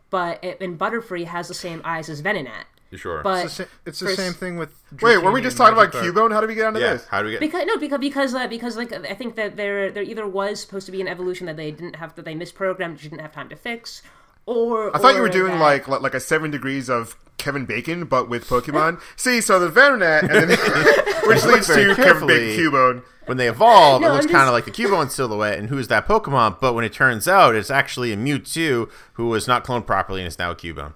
[0.09, 2.65] but it, and Butterfree has the same eyes as Venonat.
[2.91, 3.21] You sure?
[3.23, 4.71] But It's the, sa- it's the for same thing with.
[5.01, 6.13] wait, were we just and talking about Magikarp.
[6.13, 6.31] Cubone?
[6.33, 6.93] How did we get onto yeah.
[6.93, 7.05] this?
[7.07, 7.39] How do we get?
[7.39, 10.85] Because no, because because uh, because like I think that there there either was supposed
[10.85, 13.55] to be an evolution that they didn't have that they misprogrammed, didn't have time to
[13.55, 14.01] fix,
[14.45, 17.65] or I thought you were doing that- like like like a seven degrees of Kevin
[17.65, 19.01] Bacon, but with Pokemon.
[19.15, 20.49] See, so the Venonat, and then
[21.27, 22.27] which leads to Kevin.
[22.27, 23.03] Bacon Cubone.
[23.25, 25.87] when they evolve, No, it looks I'm kind of like the Cubone silhouette, and who's
[25.89, 26.59] that Pokemon?
[26.61, 30.27] But when it turns out it's actually a Mewtwo who was not cloned properly and
[30.27, 30.93] is now a Cubone.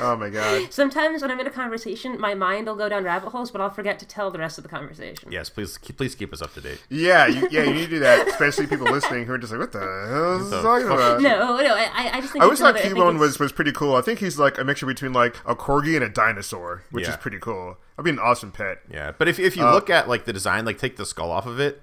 [0.00, 0.70] Oh my god.
[0.72, 3.70] Sometimes when I'm in a conversation, my mind will go down rabbit holes, but I'll
[3.70, 5.30] forget to tell the rest of the conversation.
[5.32, 6.80] Yes, please, keep, please keep us up to date.
[6.90, 9.60] Yeah, you, yeah, you need to do that, especially people listening who are just like,
[9.60, 12.60] "What the hell is he talking about?" No, no, I, I just think I it's
[12.60, 13.94] always thought another- Cubone was, was pretty cool.
[13.96, 17.16] I think he's like a mixture between like a corgi and a dinosaur, which is
[17.16, 17.76] pretty cool.
[17.96, 18.78] That'd be an awesome pet.
[18.90, 21.30] Yeah, but if if you Uh, look at like the design, like take the skull
[21.30, 21.80] off of it,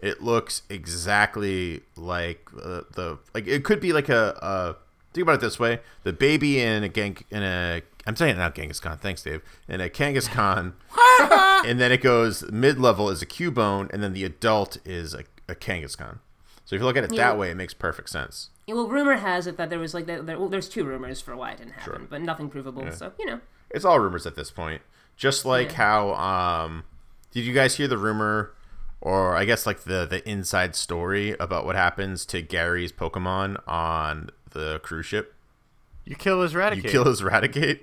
[0.00, 4.76] it looks exactly like uh, the like it could be like a, a
[5.12, 8.38] think about it this way: the baby in a gang in a I'm saying it
[8.38, 10.72] not Genghis Khan, thanks Dave, in a Kangaskhan,
[11.66, 15.24] and then it goes mid level is a Cubone, and then the adult is a,
[15.48, 16.18] a Kangaskhan.
[16.64, 17.30] So if you look at it Yeah.
[17.30, 18.50] that way, it makes perfect sense.
[18.66, 21.36] Yeah, well, rumor has it that there was like there, well, there's two rumors for
[21.36, 22.06] why it didn't happen, Sure.
[22.08, 22.90] but nothing provable.
[22.92, 23.40] So you know,
[23.70, 24.82] It's all rumors at this point.
[25.16, 25.76] Just like Yeah.
[25.76, 26.84] how um
[27.32, 28.52] did you guys hear the rumor
[29.00, 34.30] or I guess like the the inside story about what happens to Gary's Pokemon on
[34.52, 35.34] the cruise ship?
[36.04, 36.84] You kill his Raticate.
[36.84, 37.80] You kill his Raticate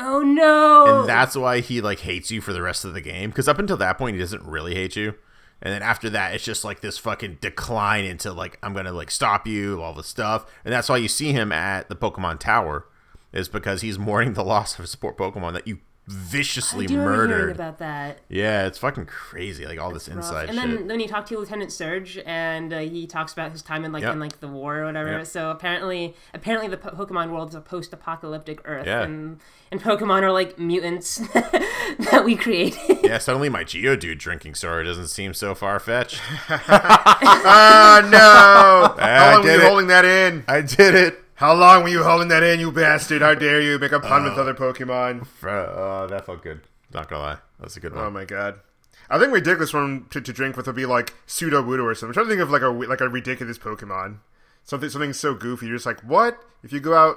[0.00, 3.30] oh no, and that's why he like hates you for the rest of the game
[3.30, 5.14] because up until that point he doesn't really hate you.
[5.62, 9.10] And then after that, it's just like this fucking decline into like I'm gonna like
[9.10, 12.86] stop you, all the stuff, and that's why you see him at the Pokemon Tower,
[13.32, 15.78] is because he's mourning the loss of a support Pokemon that you
[16.10, 17.50] viciously I do remember murdered.
[17.52, 18.18] about that.
[18.28, 20.16] Yeah, it's fucking crazy, like all this Rough.
[20.18, 20.78] inside and shit.
[20.78, 23.92] then then you talk to Lieutenant Surge, and uh, he talks about his time in
[23.92, 24.12] like Yep.
[24.14, 25.10] in like the war or whatever.
[25.18, 25.26] Yep.
[25.26, 29.02] So apparently, apparently the po- Pokemon world is a post-apocalyptic Earth, Yeah.
[29.02, 29.38] and
[29.70, 31.16] and Pokemon are like mutants
[32.10, 32.98] that we created.
[33.04, 36.20] yeah, suddenly my Geodude drinking story doesn't seem so far fetched.
[36.52, 38.94] Ah, no!
[39.02, 39.68] I How long were did you it.
[39.68, 40.44] holding that in?
[40.48, 41.20] I did it.
[41.40, 43.22] How long were you holding that in, you bastard?
[43.22, 45.26] How dare you make a pun with other Pokemon?
[45.42, 46.60] Oh, that felt good.
[46.92, 48.04] Not gonna lie, that's a good one.
[48.04, 48.60] Oh my god.
[49.08, 52.10] I think ridiculous one to, to drink with would be like Sudowoodo or something.
[52.10, 54.18] I'm trying to think of like a like a ridiculous Pokemon.
[54.64, 55.68] Something something so goofy.
[55.68, 56.38] You're just like, what?
[56.62, 57.16] If you go out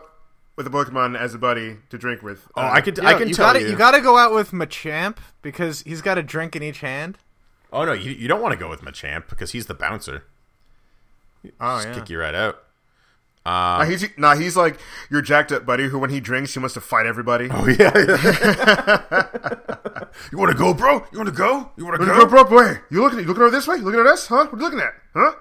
[0.55, 2.47] with a Pokemon as a buddy to drink with.
[2.55, 3.71] oh, uh, I could, Yo, I can you tell gotta, you.
[3.71, 7.17] You gotta go out with Machamp because he's got a drink in each hand.
[7.73, 10.23] Oh no, you, you don't want to go with Machamp because he's the bouncer.
[11.59, 11.93] Oh Just yeah.
[11.95, 12.62] kick you right out.
[13.45, 14.79] Nah, he's nah, he's like
[15.09, 17.49] your jacked up buddy who, when he drinks, he wants to fight everybody.
[17.51, 17.91] Oh yeah.
[20.31, 21.05] you want to go, bro?
[21.11, 21.69] You want to go?
[21.75, 22.25] You want to Bro, go?
[22.27, 23.19] bro, boy, you looking?
[23.19, 23.77] You looking over this way?
[23.77, 24.27] You looking at us?
[24.27, 24.45] Huh?
[24.45, 24.93] What are you looking at?
[25.13, 25.33] Huh?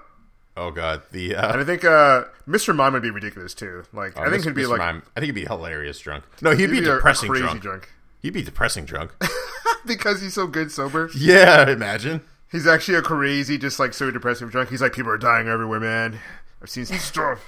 [0.55, 2.75] Oh god, the And uh, I think uh, Mr.
[2.75, 3.83] Mime would be ridiculous too.
[3.93, 4.69] Like I think he'd be Mr.
[4.69, 6.25] like Mime- I think he'd be hilarious drunk.
[6.41, 7.61] No, he'd, he'd be, be a- a depressing crazy drunk.
[7.61, 7.89] drunk.
[8.21, 9.11] He'd be depressing drunk.
[9.85, 11.09] because he's so good sober.
[11.17, 12.21] yeah, imagine.
[12.51, 14.69] He's actually a crazy, just like so depressive drunk.
[14.69, 16.19] He's like, people are dying everywhere, man.
[16.61, 17.39] I've seen some stuff.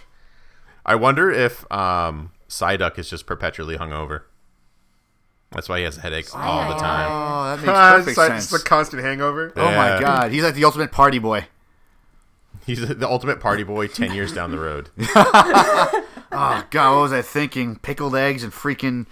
[0.85, 4.23] I wonder if um, Psyduck is just perpetually hungover.
[5.51, 7.09] That's why he has a headache all the time.
[7.09, 8.53] Oh, that makes perfect sense.
[8.53, 9.53] it's a constant hangover.
[9.55, 11.47] Oh my god, he's like the ultimate party boy.
[12.65, 14.89] He's the ultimate party boy ten years down the road.
[14.97, 17.75] Oh god, what was I thinking?
[17.75, 19.05] Pickled eggs and freaking,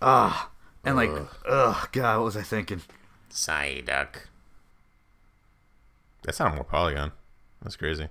[0.00, 0.48] ah,
[0.82, 1.10] and like,
[1.46, 2.80] ugh, god, what was I thinking?
[3.30, 4.28] Psyduck.
[6.22, 7.12] That sounded more Polygon.
[7.62, 8.04] That's crazy.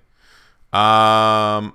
[0.71, 1.73] Um,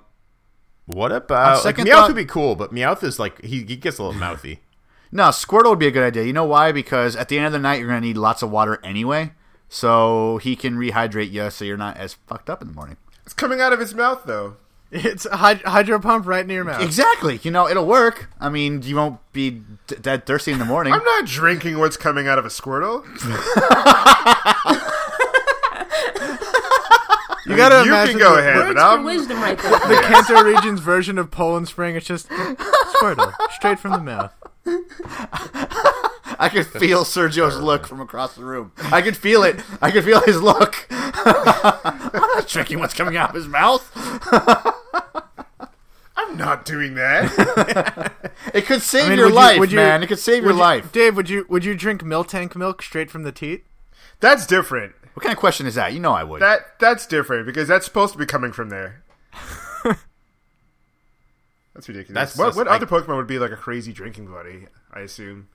[0.93, 3.75] what about like, second Meowth thought- would be cool, but Meowth is like he, he
[3.75, 4.59] gets a little mouthy.
[5.13, 6.23] No, Squirtle would be a good idea.
[6.23, 6.71] You know why?
[6.71, 9.33] Because at the end of the night, you're gonna need lots of water anyway,
[9.67, 12.95] so he can rehydrate you, so you're not as fucked up in the morning.
[13.25, 14.55] It's coming out of his mouth, though.
[14.93, 16.81] It's a hyd- hydro pump right near your mouth.
[16.81, 17.39] Exactly.
[17.43, 18.29] You know, it'll work.
[18.41, 20.91] I mean, you won't be d- dead thirsty in the morning.
[20.93, 23.03] I'm not drinking what's coming out of a Squirtle.
[27.51, 29.03] You gotta you imagine can go the, ahead, Words but for I'm.
[29.03, 29.71] wisdom, right there.
[29.71, 31.95] the Kanto region's version of Poland Spring.
[31.95, 34.33] It's just Squirtle, straight from the mouth.
[36.39, 38.71] I could feel Sergio's look from across the room.
[38.91, 39.57] I could feel it.
[39.81, 40.87] I could feel his look.
[40.91, 43.89] I'm not drinking what's coming out of his mouth.
[46.15, 48.11] I'm not doing that.
[48.53, 50.03] It could save I mean, your would you- life, would you- man.
[50.03, 50.91] It could save your Would you- life.
[50.91, 53.65] Dave, would you would you drink Miltank milk straight from the teat?
[54.19, 54.93] that's different.
[55.13, 55.93] What kind of question is that?
[55.93, 56.41] You know I would.
[56.41, 59.03] That that's different because that's supposed to be coming from there.
[61.73, 62.13] that's ridiculous.
[62.13, 64.67] That's what just what like- other Pokemon would be like a crazy drinking buddy?
[64.93, 65.49] I assume.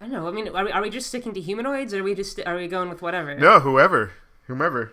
[0.00, 0.28] I don't know.
[0.28, 2.56] I mean, are we, are we just sticking to humanoids, or are we just are
[2.56, 3.34] we going with whatever?
[3.34, 4.12] No, whoever,
[4.46, 4.92] whomever.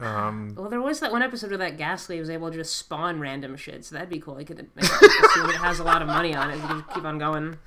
[0.00, 3.18] Um, Well, there was that one episode where that Gastly was able to just spawn
[3.18, 4.36] random shit, so that'd be cool.
[4.36, 6.54] I could assume it has a lot of money on it.
[6.56, 7.58] We could just keep on going.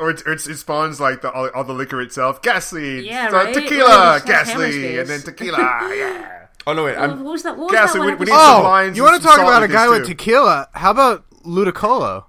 [0.00, 2.42] Or it, it's, it spawns like the all, all the liquor itself.
[2.42, 3.54] Gastly, Yeah, right?
[3.54, 5.58] tequila, Well, it just has hammer ghastly, and then tequila.
[5.96, 6.32] Yeah.
[6.68, 7.56] Oh no, wait, I'm, what was that?
[7.56, 8.46] What was Gastly, that one we- we need episode?
[8.52, 10.08] some oh, lines you want to talk about a guy with too.
[10.14, 10.68] tequila?
[10.74, 12.24] How about Ludicolo?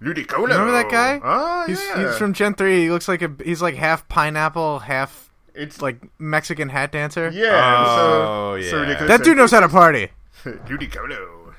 [0.00, 0.42] Ludicolo.
[0.48, 1.20] Remember that guy?
[1.22, 2.08] Oh, He's, yeah.
[2.08, 2.82] he's from Gen three.
[2.82, 5.25] He looks like a he's like half pineapple, half
[5.56, 7.30] It's like Mexican hat dancer.
[7.30, 7.84] yeah.
[7.86, 8.82] Oh, so, so yeah.
[8.82, 9.08] ridiculous.
[9.08, 10.10] That dude knows how to party.
[10.44, 11.54] Ludicolo.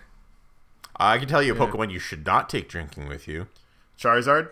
[1.00, 3.48] I can tell you a Pokemon you should not take drinking with you.
[4.00, 4.50] Charizard.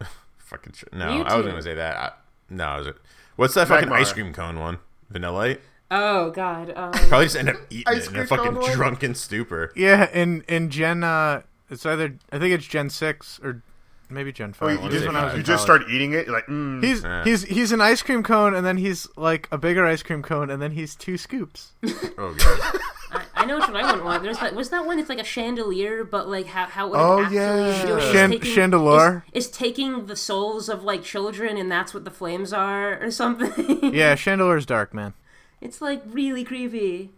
[0.38, 1.50] Fucking sh- no, I was Mewtwo.
[1.50, 1.96] gonna say that.
[1.96, 2.12] I,
[2.50, 2.88] no, I was.
[3.36, 4.00] What's that fucking Magmar.
[4.00, 4.78] ice cream cone one?
[5.10, 5.56] Vanilla?
[5.90, 6.72] Oh God.
[6.76, 8.72] Um, Probably just end up eating Ice it in a cream fucking cone one?
[8.72, 9.72] drunken stupor.
[9.76, 13.62] Yeah, in in Gen uh, it's either I think it's Gen six or
[14.10, 14.70] maybe Gen Oh, five.
[14.82, 15.82] you, Just just, when I was you just college.
[15.82, 16.28] start eating it.
[16.28, 16.82] Like, mm.
[16.82, 17.24] He's Yeah.
[17.24, 20.50] he's he's an ice cream cone, and then he's like a bigger ice cream cone,
[20.50, 21.72] and then he's two scoops.
[22.18, 22.80] Oh god.
[23.10, 24.22] I, I know which one I wouldn't want.
[24.22, 24.54] There's that.
[24.54, 24.98] Was that one?
[24.98, 27.86] It's like a chandelier, but like how how what Oh, it actually yeah.
[27.86, 29.24] do is Chan- taking, chandelier?
[29.32, 33.10] Is, is taking the souls of like children, and that's what the flames are, or
[33.10, 33.92] something.
[33.94, 35.14] Yeah, Chandelier's dark, man.
[35.62, 37.10] It's like really creepy.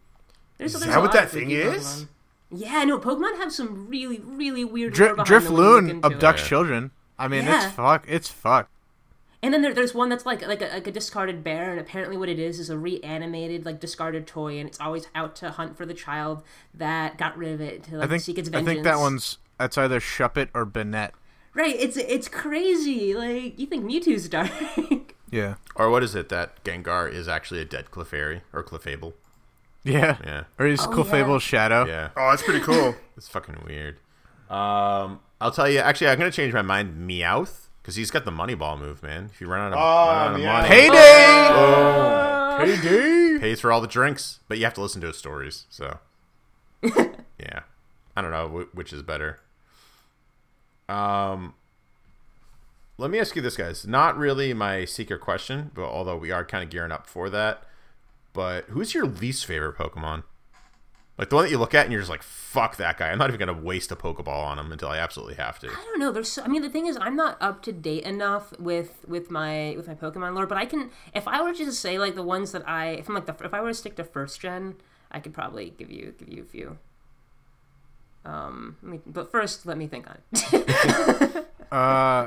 [0.59, 2.07] There's, Is there's that what that thing freaky is?
[2.53, 2.61] Pokemon.
[2.61, 2.98] Yeah, no.
[2.98, 4.98] Pokemon have some really, really weird.
[4.98, 6.18] lore Dri- behind them when you look Drifloon into it.
[6.18, 6.90] abducts children.
[7.18, 7.66] I mean, Yeah.
[7.66, 8.05] it's fuck.
[8.09, 8.68] It's fuck.
[9.42, 12.16] And then there, there's one that's like like a, like a discarded bear, and apparently
[12.18, 15.76] what it is is a reanimated like discarded toy, and it's always out to hunt
[15.78, 16.42] for the child
[16.74, 19.38] that got rid of it to like I think seek its I think that one's
[19.59, 21.12] that's either Shuppet or Banette.
[21.55, 21.74] right.
[21.78, 23.14] It's it's crazy.
[23.14, 24.51] Like you think Mewtwo's dark,
[25.30, 25.55] Yeah.
[25.74, 29.14] Or what is it that Gengar is actually a dead Clefairy or Clefable?
[29.85, 30.16] Yeah.
[30.24, 30.45] Yeah.
[30.59, 31.87] Or he's Oh, Clefable's shadow.
[31.87, 32.11] Yeah.
[32.16, 32.95] Oh, that's pretty cool.
[33.16, 33.97] It's fucking weird.
[34.49, 35.78] Um, I'll tell you.
[35.81, 37.07] Actually, I'm gonna change my mind.
[37.09, 39.28] Meowth, because he's got the money ball move, man.
[39.31, 40.53] If you run out of, Oh, run out of Meowth.
[40.53, 40.68] money,
[42.70, 42.81] Payday!
[42.81, 45.66] payday pays for all the drinks, but you have to listen to his stories.
[45.68, 45.99] So,
[46.83, 47.61] yeah,
[48.16, 49.39] I don't know which is better.
[50.89, 51.55] Um,
[52.99, 53.87] let me ask you this, guys.
[53.87, 57.62] Not really my secret question, but although we are kind of gearing up for that.
[58.33, 60.24] But who's your least favorite Pokemon?
[61.18, 63.18] Like the one that you look at and you're just like, "Fuck that guy." I'm
[63.18, 65.68] not even gonna waste a Pokeball on him until I absolutely have to.
[65.68, 66.11] I don't know.
[66.12, 66.33] There's.
[66.33, 69.74] So, I mean, the thing is, I'm not up to date enough with with my
[69.76, 70.47] with my Pokemon lore.
[70.47, 73.09] But I can, if I were to just say like the ones that I, if
[73.09, 74.76] I'm like the, if I were to stick to first gen,
[75.11, 76.78] I could probably give you give you a few.
[78.24, 81.47] Um, let me, but first, let me think on it.
[81.70, 82.26] Uh,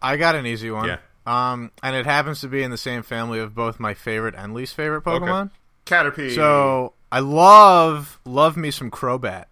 [0.00, 0.86] I got an easy one.
[0.86, 0.98] Yeah.
[1.26, 4.52] Um, and it happens to be in the same family of both my favorite and
[4.54, 5.50] least favorite Pokemon.
[5.86, 6.34] Caterpie.
[6.34, 9.44] So I love love me some Crobat,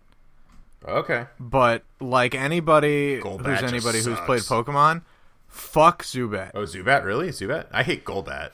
[0.87, 1.27] Okay.
[1.41, 4.27] but like anybody Golbat who's anybody who's sucks.
[4.27, 5.03] played Pokemon,
[5.49, 6.51] fuck Zubat.
[6.55, 7.29] Oh, Zubat, really?
[7.29, 7.67] Zubat?
[7.73, 8.51] I hate Golbat.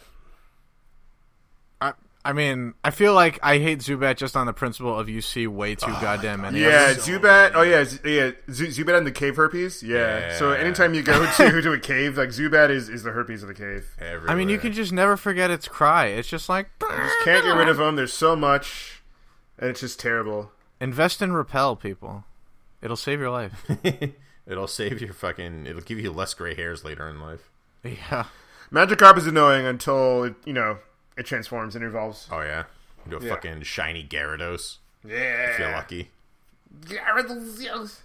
[2.28, 5.20] I, I mean, I feel like I hate Zubat just on the principle of you
[5.22, 6.60] see way too oh goddamn many.
[6.60, 6.96] yeah, them.
[7.00, 7.52] Zubat.
[7.54, 8.30] Oh yeah, Z- yeah.
[8.50, 9.82] Z- Zubat and the cave herpes.
[9.82, 10.36] Yeah.
[10.36, 13.48] So anytime you go to to a cave, like Zubat is is the herpes of
[13.48, 13.86] the cave.
[13.98, 14.30] Everywhere.
[14.30, 16.06] I mean, you can just never forget its cry.
[16.06, 17.96] It's just like Just can't get rid of them.
[17.96, 19.02] There's so much,
[19.58, 20.52] and it's just terrible.
[20.80, 22.24] invest in repel, people.
[22.82, 23.64] It'll save your life.
[24.46, 25.66] It'll save your fucking.
[25.66, 27.50] It'll give you less gray hairs later in life.
[27.82, 28.26] yeah.
[28.70, 30.78] Magikarp is annoying until it, you know
[31.18, 32.28] it transforms and evolves.
[32.32, 32.64] Oh yeah,
[33.04, 33.28] into a Yeah.
[33.34, 34.76] fucking shiny Gyarados.
[35.04, 35.50] Yeah.
[35.50, 36.10] If you're lucky.
[36.80, 37.98] Gyarados.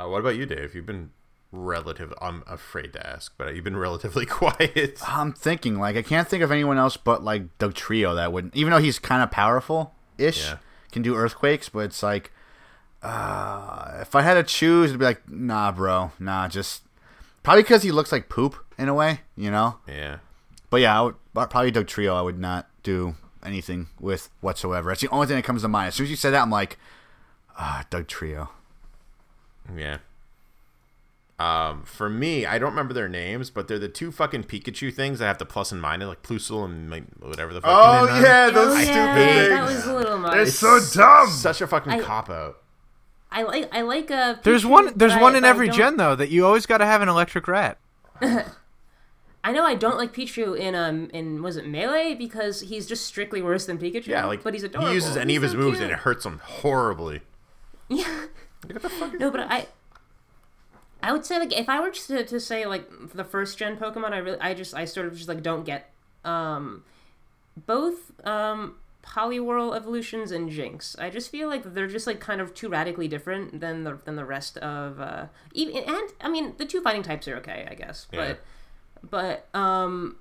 [0.00, 0.74] Uh, what about you, Dave?
[0.74, 1.10] You've been
[1.52, 2.12] relative.
[2.20, 4.98] I'm afraid to ask, but you've been relatively quiet.
[5.06, 8.70] I'm thinking like I can't think of anyone else but like Dugtrio that wouldn't, even
[8.72, 10.56] though he's kind of powerful ish, Yeah.
[10.90, 11.68] can do earthquakes.
[11.68, 12.32] But it's like,
[13.02, 16.82] uh, if I had to choose, it'd be like, nah, bro, nah, just
[17.42, 19.78] probably because he looks like poop in a way, you know.
[19.86, 20.18] Yeah.
[20.72, 22.16] But yeah, I would probably Dugtrio.
[22.16, 23.14] I would not do
[23.44, 24.88] anything with whatsoever.
[24.90, 25.88] That's the only thing that comes to mind.
[25.88, 26.78] As soon as you said that, I'm like,
[27.58, 28.48] ah, Dugtrio.
[29.76, 29.98] Yeah.
[31.38, 35.18] Um, for me, I don't remember their names, but they're the two fucking Pikachu things
[35.18, 37.70] that have the plus and minus, like Plusle and like, whatever the fuck.
[37.70, 39.48] Oh yeah, those Oh, stupid yeah, things.
[39.50, 40.36] that was a little much.
[40.38, 41.28] It's so dumb.
[41.28, 42.58] Such a fucking I- cop out.
[43.30, 44.40] I like I like a.
[44.42, 44.92] There's one.
[44.96, 47.76] There's one in every gen though that you always got to have an electric rat.
[49.44, 53.04] I know I don't like Pichu in um in was it melee because he's just
[53.06, 54.06] strictly worse than Pikachu.
[54.08, 54.88] Yeah, like but he's adorable.
[54.88, 55.84] he uses any He's of his so moves cute.
[55.90, 57.22] and it hurts him horribly.
[57.88, 58.26] Yeah.
[59.18, 59.66] No, but I.
[61.02, 64.12] I would say like if I were to, to say like the first gen Pokemon,
[64.12, 65.90] I really I just I sort of just like don't get
[66.24, 66.84] um
[67.66, 70.94] both um Poliwhirl evolutions and Jynx.
[71.00, 74.14] I just feel like they're just like kind of too radically different than the than
[74.14, 77.74] the rest of uh even and I mean the two fighting types are okay, I
[77.74, 78.06] guess.
[78.12, 78.28] Yeah.
[78.28, 78.40] But
[79.02, 80.16] but um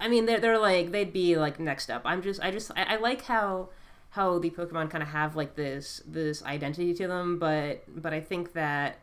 [0.00, 2.02] I mean they're they're like they'd be like next up.
[2.04, 3.68] I'm just I just I, I like how
[4.10, 8.20] how the Pokemon kind of have like this this identity to them, but but I
[8.20, 8.98] think that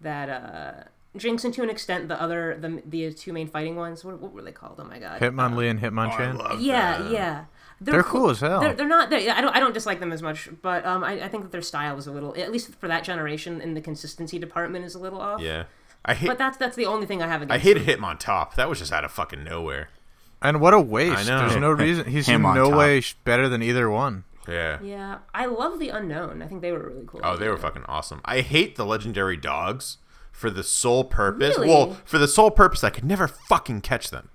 [0.00, 0.84] that uh
[1.16, 4.32] Jynx and to an extent the other the the two main fighting ones what, what
[4.32, 4.76] were they called?
[4.78, 5.20] Oh my god.
[5.20, 6.60] Hitmonlee and Hitmonchan.
[6.60, 7.44] Yeah, yeah.
[7.84, 8.60] They're cool as hell.
[8.60, 9.10] They're, they're not.
[9.10, 9.54] They're, I don't.
[9.56, 12.06] I don't dislike them as much, but um, I, I think that their style is
[12.06, 15.40] a little, at least for that generation, in the consistency department, is a little off.
[15.40, 15.64] Yeah.
[16.04, 17.52] I hate But that's that's the only thing I have against.
[17.52, 17.86] I against.
[17.86, 18.54] hated Hitmontop.
[18.54, 19.88] That was just out of fucking nowhere.
[20.40, 21.16] and what a waste.
[21.18, 21.48] I know.
[21.48, 22.06] There's no reason.
[22.06, 22.78] He's in Him on no top.
[22.78, 24.24] way sh- better than either one.
[24.48, 24.78] Yeah.
[24.82, 26.42] Yeah, I love the unknown.
[26.42, 27.20] I think they were really cool.
[27.22, 28.20] Oh, they were fucking awesome.
[28.24, 29.98] I hate the legendary dogs
[30.32, 31.56] for the sole purpose.
[31.56, 31.68] Really?
[31.68, 34.30] Well, for the sole purpose I could never fucking catch them.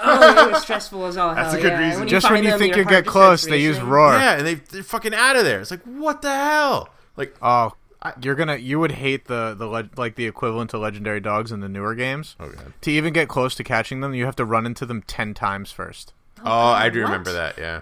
[0.00, 1.44] Oh, they were stressful as all hell.
[1.44, 1.78] That's a good yeah.
[1.86, 2.00] reason.
[2.00, 3.76] When Just find when you them, think your you heart get just close, they use
[3.76, 3.88] racing.
[3.90, 4.12] roar.
[4.14, 5.60] Yeah, and they they're fucking out of there.
[5.60, 6.88] It's like what the hell?
[7.16, 7.74] Like Oh,
[8.20, 11.60] you're gonna you would hate the the leg like the equivalent to legendary dogs in
[11.60, 12.36] the newer games.
[12.40, 12.72] oh god.
[12.82, 15.70] To even get close to catching them, you have to run into them ten times
[15.72, 16.12] first.
[16.44, 17.06] Oh, I do what?
[17.06, 17.56] remember that.
[17.58, 17.80] Yeah.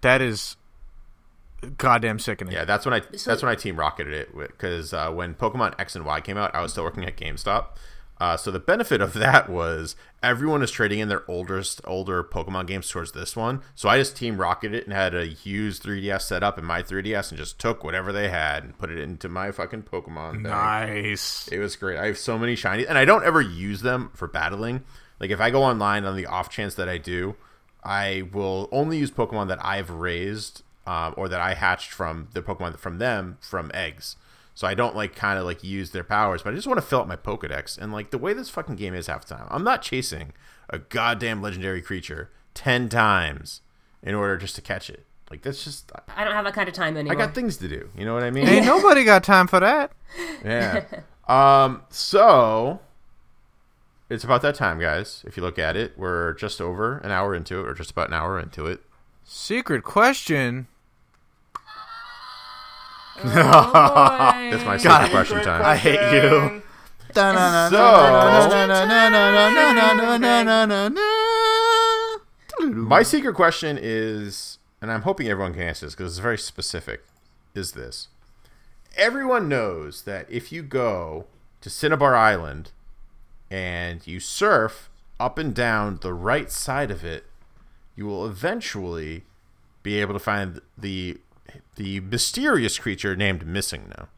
[0.00, 0.56] That is
[1.78, 2.52] goddamn sickening.
[2.54, 5.74] Yeah, that's when I So- that's when I team rocketed it because uh, when Pokemon
[5.78, 7.66] X and Y came out, I was still working at GameStop.
[8.22, 12.68] Uh, so the benefit of that was everyone is trading in their oldest older Pokemon
[12.68, 13.62] games towards this one.
[13.74, 16.84] So I just team rocketed it and had a used 3DS set up in my
[16.84, 20.44] 3DS and just took whatever they had and put it into my fucking Pokemon.
[20.44, 20.88] bag.
[21.04, 21.48] Nice.
[21.48, 21.98] It was great.
[21.98, 24.84] I have so many shinies, and I don't ever use them for battling.
[25.18, 27.34] Like if I go online on the off chance that I do,
[27.82, 32.42] I will only use Pokemon that I've raised um, or that I hatched from the
[32.42, 34.14] Pokemon from them from eggs.
[34.54, 36.86] So I don't like kind of like use their powers, but I just want to
[36.86, 37.78] fill up my Pokedex.
[37.78, 40.32] And like the way this fucking game is half the time, I'm not chasing
[40.68, 43.62] a goddamn legendary creature ten times
[44.02, 45.06] in order just to catch it.
[45.30, 47.12] Like that's just I don't have that kind of time anymore.
[47.12, 47.26] I anymore.
[47.28, 47.88] got things to do.
[47.96, 48.46] You know what I mean?
[48.46, 49.92] Ain't nobody got time for that.
[50.44, 50.84] Yeah.
[51.26, 51.82] um.
[51.88, 52.80] So
[54.10, 55.22] it's about that time, guys.
[55.26, 58.08] If you look at it, we're just over an hour into it, or just about
[58.08, 58.82] an hour into it.
[59.24, 60.66] Secret question.
[63.22, 65.62] That's my secret question time.
[65.64, 66.62] I hate you.
[67.14, 67.78] So,
[72.60, 77.04] My secret question is, and I'm hoping everyone can answer this because it's very specific,
[77.54, 78.08] is this.
[78.96, 81.26] Everyone knows that if you go
[81.60, 82.70] to Cinnabar Island
[83.50, 84.90] and you surf
[85.20, 87.24] up and down the right side of it,
[87.96, 89.24] you will eventually
[89.82, 91.18] be able to find the
[91.76, 94.08] the mysterious creature named MissingNo.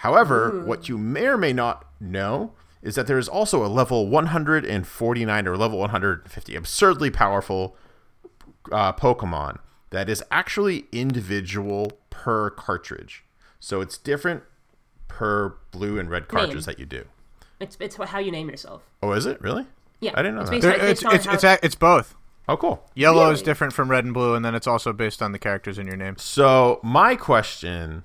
[0.00, 4.06] However, what you may or may not know is that there is also a level
[4.08, 7.76] 149 or level 150 absurdly powerful
[8.70, 9.58] uh, Pokemon
[9.90, 13.24] that is actually individual per cartridge.
[13.58, 14.42] So it's different
[15.08, 16.62] per blue and red cartridge Name.
[16.62, 17.04] that you do.
[17.58, 18.82] It's it's how you name yourself.
[19.02, 19.66] Oh, is it really?
[20.00, 20.60] Yeah, I didn't know it's that.
[20.60, 22.14] based on- There- It's it's it's, it's both.
[22.48, 22.84] Oh, cool.
[22.94, 25.78] Yellow is different from red and blue, and then it's also based on the characters
[25.78, 26.16] in your name.
[26.16, 28.04] So my question,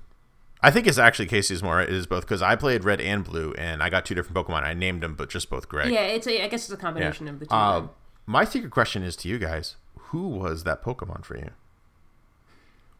[0.60, 1.80] I think it's actually Casey's more.
[1.80, 4.64] It is both because I played red and blue, and I got two different Pokemon.
[4.64, 5.92] I named them, but just both Greg.
[5.92, 6.42] yeah, it's a.
[6.42, 7.54] I guess it's a combination of the two.
[7.54, 7.86] Uh,
[8.26, 11.50] my secret question is to you guys: Who was that Pokemon for you?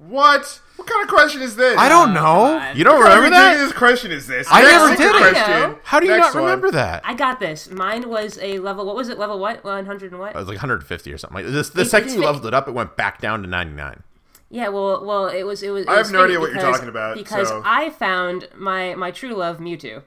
[0.09, 0.61] What?
[0.77, 1.79] What kind of question is this?
[1.79, 2.23] I don't know.
[2.59, 2.77] God.
[2.77, 3.49] You don't What kind of remember that?
[3.51, 4.49] ridiculous question is this?
[4.51, 5.37] I Next never did it.
[5.37, 5.79] I know.
[5.85, 6.45] How do you Next not one.
[6.45, 7.03] remember that?
[7.05, 7.71] I got this.
[7.71, 8.85] Mine was a level.
[8.85, 9.19] What was it?
[9.19, 9.63] Level what?
[9.65, 10.35] One hundred and what?
[10.35, 11.45] It was like 150 or something.
[11.45, 13.43] Like this, the It's- second it's you fi- leveled it up, it went back down
[13.43, 14.03] to 99.
[14.51, 15.85] Yeah, well, well, it was it was.
[15.85, 17.91] It I have was no idea fate what you're because- talking about, Because so- I
[17.91, 20.03] found my my true love Mewtwo.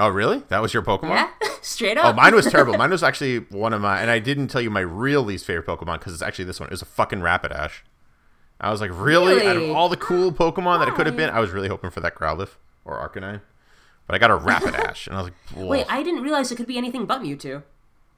[0.00, 0.42] Oh, really?
[0.48, 1.10] That was your Pokemon?
[1.10, 1.30] Yeah,
[1.62, 2.14] straight oh, up.
[2.14, 2.74] Oh, mine was terrible.
[2.78, 5.66] Mine was actually one of my, and I didn't tell you my real least favorite
[5.66, 6.68] Pokemon because it's actually this one.
[6.68, 7.80] It was a fucking Rapidash.
[8.60, 9.46] I was like, really?
[9.46, 11.90] Out of all the cool Pokemon that it could have been, I was really hoping
[11.90, 12.50] for that Growlithe
[12.84, 13.40] or Arcanine.
[14.06, 15.66] But I got a Rapidash, and I was like, Whoa.
[15.66, 17.62] Wait, I didn't realize it could be anything but Mewtwo.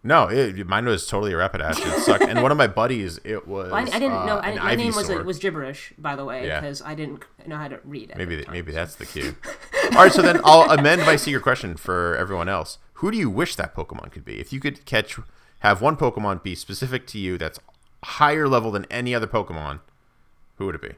[0.03, 1.79] no, it, mine was totally a Rapidash.
[1.79, 2.25] It sucked.
[2.25, 3.71] and one of my buddies, it was.
[3.73, 4.39] Well, I, I didn't uh, know.
[4.39, 6.61] I, my name was was gibberish, by the way, Yeah.
[6.61, 8.17] because I didn't know how to read it.
[8.17, 9.37] Maybe that, maybe that's the cue.
[9.93, 12.79] All right, so then I'll amend my secret question for everyone else.
[12.95, 14.39] Who do you wish that Pokemon could be?
[14.39, 15.19] If you could catch,
[15.61, 17.59] have one Pokemon be specific to you that's
[18.05, 19.81] higher level than any other Pokemon,
[20.61, 20.91] who would it be?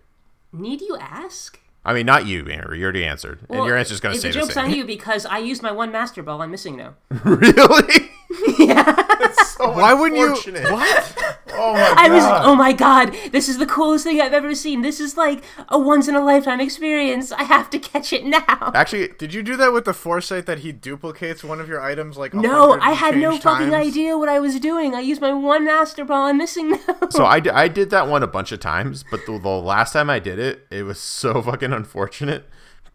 [0.53, 1.59] Need you ask?
[1.85, 2.77] I mean, not you, Andrew.
[2.77, 4.65] You already answered, and Well, your answer's going to the the joke's same.
[4.67, 6.43] on you because I used my one Master Ball.
[6.43, 6.95] I'm MissingNo.
[7.25, 8.11] really?
[9.59, 10.53] Why wouldn't you?
[10.73, 11.15] What?
[11.55, 11.99] Oh my god.
[11.99, 14.81] I was, oh my god, this is the coolest thing I've ever seen.
[14.83, 17.31] This is like a once in a lifetime experience.
[17.31, 18.73] I have to catch it now.
[18.75, 22.17] Actually, Did you do that with the foresight that he duplicates one of your items
[22.17, 22.33] like?
[22.35, 24.95] No, I had no change fucking idea what I was doing.
[24.95, 26.29] I used my one Master Ball.
[26.29, 27.13] I'm MissingNo.
[27.13, 29.93] so I, d- I did that one a bunch of times, but the, the last
[29.93, 32.45] time I did it, it was so fucking unfortunate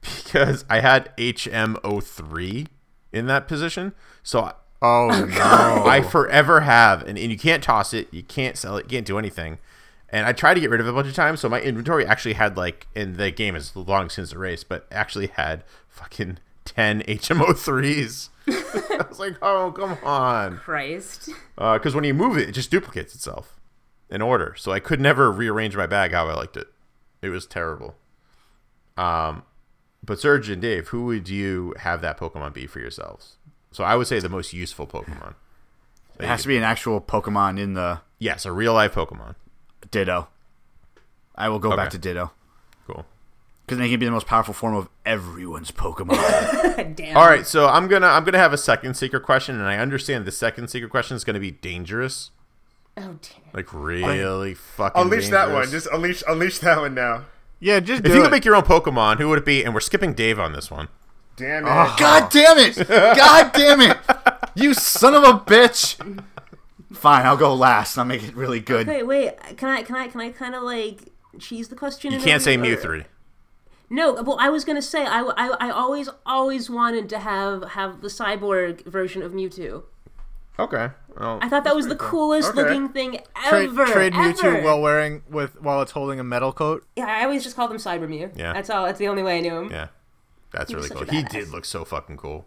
[0.01, 2.67] because I had HM03
[3.13, 3.93] in that position.
[4.23, 5.85] So I- Oh no!
[5.85, 9.07] I forever have, and, and you can't toss it, you can't sell it, you can't
[9.07, 9.57] do anything.
[10.09, 12.05] And I tried to get rid of it a bunch of times, so my inventory
[12.05, 17.01] actually had like, and the game is long since erased, but actually had fucking 10
[17.03, 18.29] HM03s.
[18.47, 20.57] I was like, oh, come on.
[20.57, 21.29] Christ.
[21.57, 23.59] Because when you move it, it just duplicates itself
[24.09, 24.55] in order.
[24.57, 26.67] So I could never rearrange my bag how I liked it.
[27.21, 27.95] It was terrible.
[28.95, 29.43] Um,
[30.03, 33.35] but Serge and Dave, who would you have that Pokemon be for yourselves?
[33.71, 35.35] So I would say the most useful Pokemon.
[36.19, 39.35] It has to be an actual Pokemon in the Yes, a real life Pokemon.
[39.91, 40.27] Ditto.
[41.35, 42.31] I will go back to Ditto.
[42.87, 43.05] Cool.
[43.65, 46.95] Because then they can be the most powerful form of everyone's Pokemon.
[46.95, 47.15] Damn.
[47.17, 50.25] All right, so I'm gonna I'm gonna have a second secret question, and I understand
[50.25, 52.31] the second secret question is gonna be dangerous,
[52.97, 53.43] Oh dear.
[53.53, 54.99] like really fucking.
[55.01, 55.69] Unleash that one.
[55.69, 57.25] Just unleash unleash that one now.
[57.59, 58.23] yeah, just if do you it.
[58.23, 59.63] could make your own Pokemon, who would it be?
[59.63, 60.87] And we're skipping Dave on this one.
[61.37, 61.69] Damn it.
[61.99, 62.87] God damn it!
[62.87, 63.97] God damn it!
[64.55, 65.95] You son of a bitch!
[66.93, 67.97] Fine, I'll go last.
[67.97, 68.87] I'll make it really good.
[68.87, 69.37] Wait, wait.
[69.55, 69.83] Can I?
[69.83, 70.07] Can I?
[70.07, 72.11] Can I kind of like cheese the question?
[72.11, 73.03] You can't say way, Mew three.
[73.89, 78.01] No, well, I was gonna say I, I, I always always wanted to have have
[78.01, 79.83] the cyborg version of Mewtwo.
[80.59, 80.89] Okay.
[81.19, 82.63] Well, I thought that was the coolest Okay.
[82.63, 83.85] looking thing trade, ever.
[83.85, 84.33] trade ever.
[84.33, 86.83] Mewtwo while wearing with while it's holding a metal coat.
[86.95, 88.31] Yeah, I always just called him Cyber Mew.
[88.35, 88.53] Yeah.
[88.53, 88.85] that's all.
[88.85, 89.71] That's the only way I knew him.
[89.71, 89.87] yeah,
[90.51, 91.05] that's He really cool.
[91.05, 92.45] He did look so fucking cool.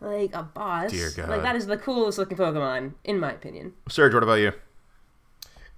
[0.00, 0.90] Like a boss.
[0.90, 1.28] Dear God.
[1.28, 3.72] Like that is the coolest looking Pokemon in my opinion.
[3.88, 4.52] Serge, what about you?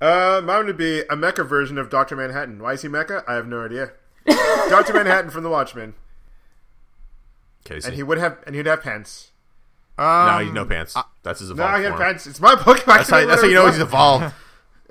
[0.01, 2.61] Uh, mine would be a mecha version of Doctor Manhattan.
[2.63, 3.25] Why is he mecha?
[3.29, 3.93] I have no idea.
[4.69, 5.95] Doctor Manhattan from The Watchmen.
[7.65, 7.89] Casey.
[7.89, 9.33] and he would have and he'd have pants.
[9.99, 10.95] Um, no, he's no pants.
[11.23, 12.01] That's his No, he had form.
[12.03, 12.27] pants.
[12.27, 12.87] It's my Pokemon.
[12.87, 14.33] That's how, that's how you know he's evolved.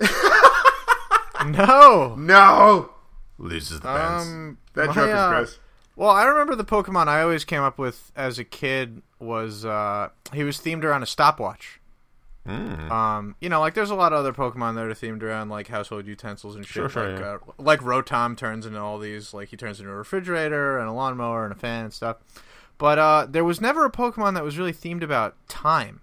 [1.46, 2.14] No.
[2.16, 2.90] No,
[3.38, 4.26] Loses the pants.
[4.26, 5.58] Um, that my, joke is uh, gross.
[5.98, 10.10] Well, I remember the Pokemon I always came up with as a kid was uh,
[10.32, 11.80] he was themed around a stopwatch.
[12.46, 12.90] Hmm.
[12.92, 15.66] Um, you know, like there's a lot of other Pokemon that are themed around like
[15.66, 16.74] household utensils and shit.
[16.74, 17.26] Sure, sure, like, yeah.
[17.32, 20.92] uh, like Rotom turns into all these, like he turns into a refrigerator and a
[20.92, 22.18] lawnmower and a fan and stuff.
[22.78, 26.02] But uh, there was never a Pokemon that was really themed about time,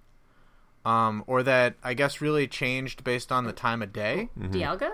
[0.83, 4.27] um, or that I guess really changed based on the time of day.
[4.37, 4.55] Mm-hmm.
[4.55, 4.91] Dialga?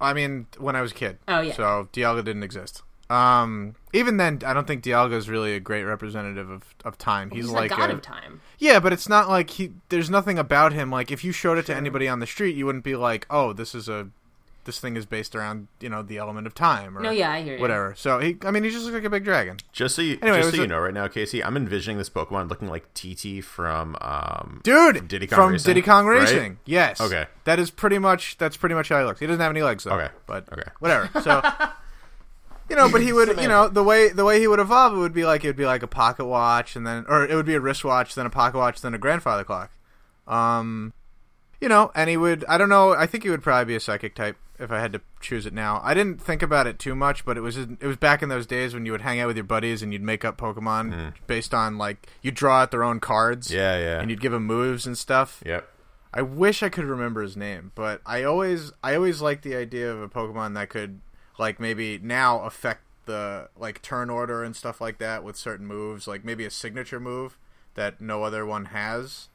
[0.00, 1.18] I mean, when I was a kid.
[1.26, 1.54] Oh, yeah.
[1.54, 2.84] So Dialga didn't exist.
[3.10, 7.30] Um, even then, I don't think Dialga is really a great representative of, of time.
[7.30, 8.40] He's, He's like the god a- of time.
[8.58, 9.72] yeah, but it's not like he.
[9.90, 10.90] There's nothing about him.
[10.90, 13.52] Like if you showed it to anybody on the street, you wouldn't be like, "Oh,
[13.52, 14.08] this is a,
[14.64, 17.42] this thing is based around you know the element of time." Or No, yeah, I
[17.42, 17.60] hear you.
[17.60, 17.94] Whatever.
[17.96, 19.58] So he, I mean, he just looks like a big dragon.
[19.72, 21.98] Just so you, Anyway, just was so you a- know, right now, Casey, I'm envisioning
[21.98, 26.06] this Pokemon looking like TT from um, Dude, from Diddy Kong from Racing, Diddy Kong
[26.06, 26.20] right?
[26.22, 26.58] Racing.
[26.64, 26.98] Yes.
[26.98, 27.26] Okay.
[27.44, 29.20] That is pretty much that's pretty much how he looks.
[29.20, 29.92] He doesn't have any legs though.
[29.98, 30.08] Okay.
[30.26, 30.70] But Okay.
[30.78, 31.10] whatever.
[31.20, 31.42] So
[32.68, 34.98] you know, but he would you know, the way the way he would evolve it
[34.98, 37.46] would be like it would be like a pocket watch and then or it would
[37.46, 39.70] be a wristwatch, then a pocket watch, then a grandfather clock.
[40.26, 40.92] Um
[41.60, 43.80] you know, and he would I don't know, I think he would probably be a
[43.80, 45.80] psychic type if I had to choose it now.
[45.82, 48.46] I didn't think about it too much, but it was it was back in those
[48.46, 51.52] days when you would hang out with your buddies and you'd make up Pokemon based
[51.52, 53.50] on like you draw out their own cards.
[53.50, 54.00] Yeah, yeah.
[54.00, 55.42] And you'd give them moves and stuff.
[55.44, 55.68] Yep.
[56.14, 59.90] I wish I could remember his name, but I always I always liked the idea
[59.90, 61.00] of a Pokemon that could
[61.42, 66.06] like maybe now affect the like turn order and stuff like that with certain moves,
[66.06, 67.36] like maybe a signature move
[67.74, 69.28] that no other one has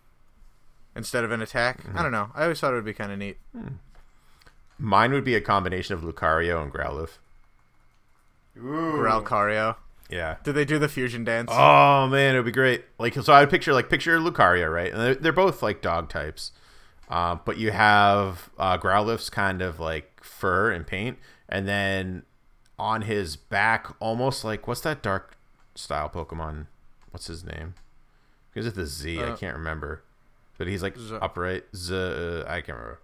[0.96, 1.84] instead of an attack.
[1.84, 1.98] Mm-hmm.
[1.98, 2.32] I don't know.
[2.34, 3.38] I always thought it would be kind of neat.
[4.80, 7.18] Mine would be a combination of Lucario and Growlithe.
[8.58, 8.96] Ooh.
[8.98, 9.76] Growlcario.
[10.10, 10.38] Yeah.
[10.46, 11.52] Did they do the fusion dance?
[11.52, 12.86] Oh man, it would be great.
[12.98, 14.94] Like so, I would picture like picture Lucario, right?
[14.94, 16.54] And they're, they're both like dog types,
[17.10, 21.18] um, but you have uh, Growlithe's kind of like fur and paint,
[21.50, 22.24] and then
[22.80, 25.38] on his back, almost like what's that dark
[25.76, 26.68] style Pokemon?
[27.12, 27.74] What's his name?
[28.56, 29.20] Is it the Z?
[29.20, 30.04] I Uh, can't remember,
[30.58, 31.66] but he's like Z- upright.
[31.76, 31.96] Z,
[32.48, 33.00] I can't remember,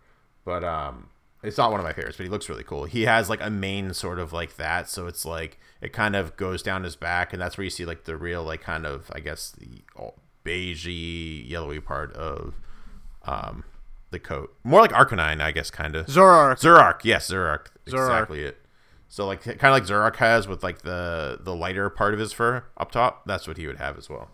[0.45, 1.09] but um,
[1.43, 2.85] it's not one of my favorites, but he looks really cool.
[2.85, 6.35] He has like a mane sort of like that, so it's like it kind of
[6.37, 9.11] goes down his back, and that's where you see like the real like kind of
[9.13, 9.81] I guess the
[10.45, 12.55] beigey yellowy part of
[13.25, 13.63] um
[14.14, 16.05] the coat, more like Arcanine, I guess, kind of.
[16.05, 16.61] Zoroark.
[16.61, 17.68] Zurark, yes, Zoroark.
[17.86, 18.57] exactly it.
[19.09, 22.34] So like kind of like Zoroark has with like the the lighter part of his
[22.34, 23.26] fur up top.
[23.28, 24.32] That's what he would have as well.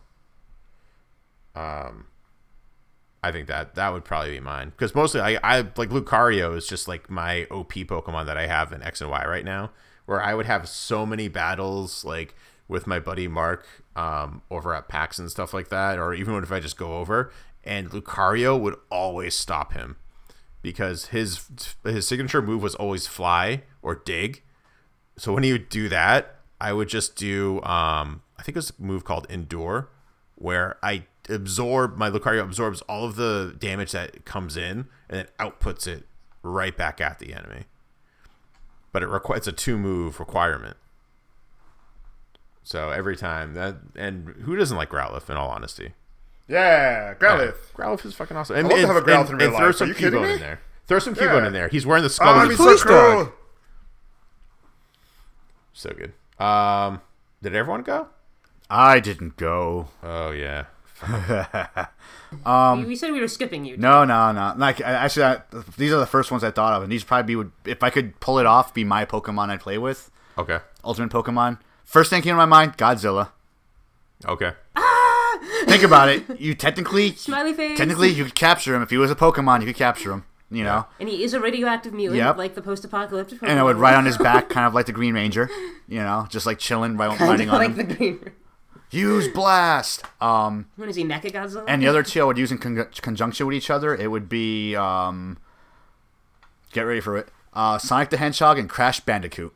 [1.54, 2.06] Um,
[3.22, 6.66] I think that that would probably be mine because mostly I I like Lucario is
[6.66, 9.72] just like my OP Pokemon that I have in X and Y right now,
[10.06, 12.34] where I would have so many battles like
[12.70, 13.68] with my buddy Mark
[13.98, 17.34] um over at PAX and stuff like that, or even if I just go over
[17.70, 19.95] and Lucario would always stop him
[20.63, 21.47] because his
[21.84, 24.41] his signature move was always fly or dig.
[25.17, 28.72] So when he would do that, I would just do um I think it was
[28.72, 29.89] a move called endure
[30.34, 35.28] where I absorb my Lucario absorbs all of the damage that comes in and then
[35.39, 36.07] outputs it
[36.41, 37.65] right back at the enemy.
[38.91, 40.78] But it requires a two move requirement.
[42.63, 45.93] So every time that and who doesn't like Growlithe in all honesty?
[46.50, 47.54] Yeah, Growlithe.
[47.78, 48.56] Yeah, Growlithe is fucking awesome.
[48.58, 49.70] And, love to have a Growlithe and- in real and throw life.
[49.70, 50.60] Are some you Cubone in there.
[50.88, 51.45] Throw some Yeah.
[51.47, 51.68] In there.
[51.68, 52.34] He's wearing the ah, Oh, skull.
[52.34, 53.32] that'd of be his so dog.
[55.74, 56.43] So good.
[56.43, 57.02] Um,
[57.41, 58.08] did everyone go?
[58.70, 59.89] I didn't go.
[60.04, 60.66] Oh yeah.
[62.45, 63.76] Um, we, we said we were skipping you.
[63.78, 64.54] No, no, no.
[64.56, 65.41] Like actually, I,
[65.78, 68.20] these are the first ones I thought of, and these probably would, if I could
[68.20, 70.12] pull it off, be my Pokemon I'd play with.
[70.38, 70.60] Okay.
[70.84, 71.58] Ultimate Pokemon.
[71.86, 73.30] First thing came to my mind, Godzilla.
[74.28, 74.51] Okay.
[74.76, 74.88] Ah,
[75.66, 76.39] Think about it.
[76.39, 77.78] You technically, Smiley face.
[77.78, 79.61] technically, you could capture him if he was a Pokemon.
[79.61, 80.25] You could capture him.
[80.51, 82.37] You know, And he is a radioactive mutant, Yep.
[82.37, 83.37] like the post-apocalyptic.
[83.43, 85.47] and I would ride on his back, kind of like the Green Ranger.
[85.87, 87.87] You know, just like chilling, ri- Kind riding of on like him.
[87.87, 88.32] the green.
[88.89, 90.03] Use blast.
[90.20, 91.66] Um, When is he Mechagodzilla?
[91.67, 93.95] and the other two I would use in con- conjunction with each other.
[93.95, 95.37] It would be um,
[96.74, 97.29] get ready for it.
[97.53, 99.53] Uh, Sonic the Hedgehog and Crash Bandicoot.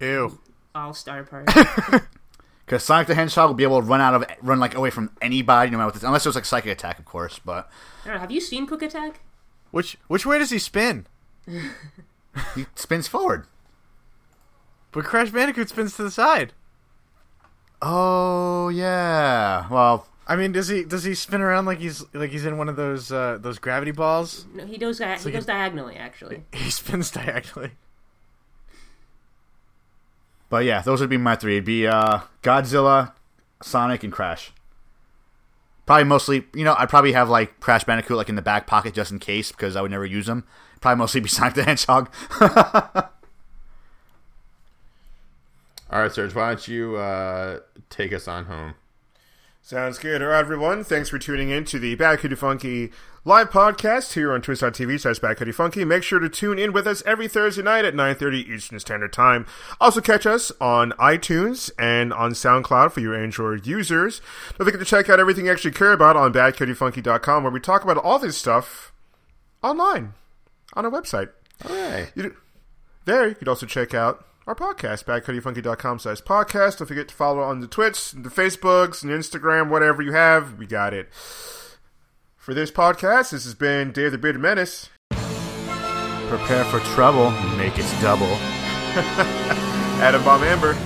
[0.00, 0.38] Ew.
[0.74, 1.50] all-star party.
[2.70, 5.10] Because Sonic the Hedgehog will be able to run out of run like away from
[5.20, 7.40] anybody, no matter what, this, unless it was like psychic attack, of course.
[7.44, 7.68] But
[8.06, 9.22] know, have you seen Quick Attack?
[9.72, 11.08] Which which way does he spin?
[11.48, 13.48] he spins forward.
[14.92, 16.52] But Crash Bandicoot spins to the side.
[17.82, 19.66] Oh yeah.
[19.68, 22.68] Well, I mean, does he does he spin around like he's like he's in one
[22.68, 24.46] of those uh, those gravity balls?
[24.54, 25.00] No, he goes.
[25.00, 26.44] Di- he like goes a- diagonally, actually.
[26.52, 27.72] He spins diagonally.
[30.50, 31.54] But yeah, those would be my three.
[31.54, 33.12] It'd be uh, Godzilla,
[33.62, 34.52] Sonic, and Crash.
[35.86, 38.92] Probably mostly, you know, I'd probably have like Crash Bandicoot like in the back pocket
[38.92, 40.44] just in case because I would never use them.
[40.80, 42.12] Probably mostly be Sonic the Hedgehog.
[45.92, 48.74] All right, Serge, why don't you uh, take us on home?
[49.62, 50.22] Sounds good.
[50.22, 50.84] All right, everyone.
[50.84, 52.90] Thanks for tuning in to the Bad Cootie Funky
[53.24, 55.84] live podcast here on twitch.tv slash Bad Cootie Funky.
[55.84, 59.46] Make sure to tune in with us every Thursday night at 9.30 Eastern Standard Time.
[59.80, 64.20] Also catch us on iTunes and on SoundCloud for your Android users.
[64.56, 67.84] Don't forget to check out everything you actually care about on badcootiefunky.com where we talk
[67.84, 68.92] about all this stuff
[69.62, 70.14] online
[70.72, 71.28] on our website.
[71.68, 72.10] All right.
[72.14, 72.36] You do,
[73.04, 76.78] there, you could also check out our podcast, badcootiefunky.com slash podcast.
[76.78, 80.66] Don't forget to follow on the Twitch, the Facebooks, and Instagram, whatever you have, we
[80.66, 81.08] got it.
[82.36, 84.88] For this podcast, this has been Dave the Bearded Menace.
[85.12, 88.26] Prepare for trouble, make it double.
[90.02, 90.76] Adam Bomb Amber.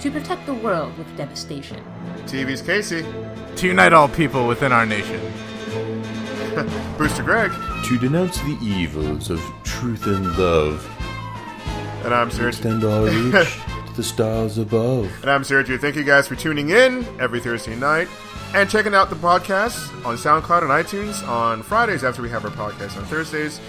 [0.00, 1.80] To protect the world with devastation.
[2.24, 3.04] TV's Casey.
[3.54, 5.20] To unite all people within our nation.
[6.98, 7.52] Booster Greg.
[7.84, 10.95] To denounce the evils of truth and love.
[12.06, 12.48] And I'm Sergio.
[12.48, 15.10] Extend our reach to the stars above.
[15.22, 15.76] And I'm Sergio.
[15.76, 18.06] Thank you guys for tuning in every Thursday night
[18.54, 22.52] and checking out the podcast on SoundCloud and iTunes on Fridays after we have our
[22.52, 23.60] podcast on Thursdays.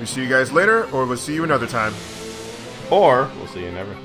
[0.00, 1.94] We see you guys later, or we'll see you another time.
[2.90, 3.96] Or we'll see you never.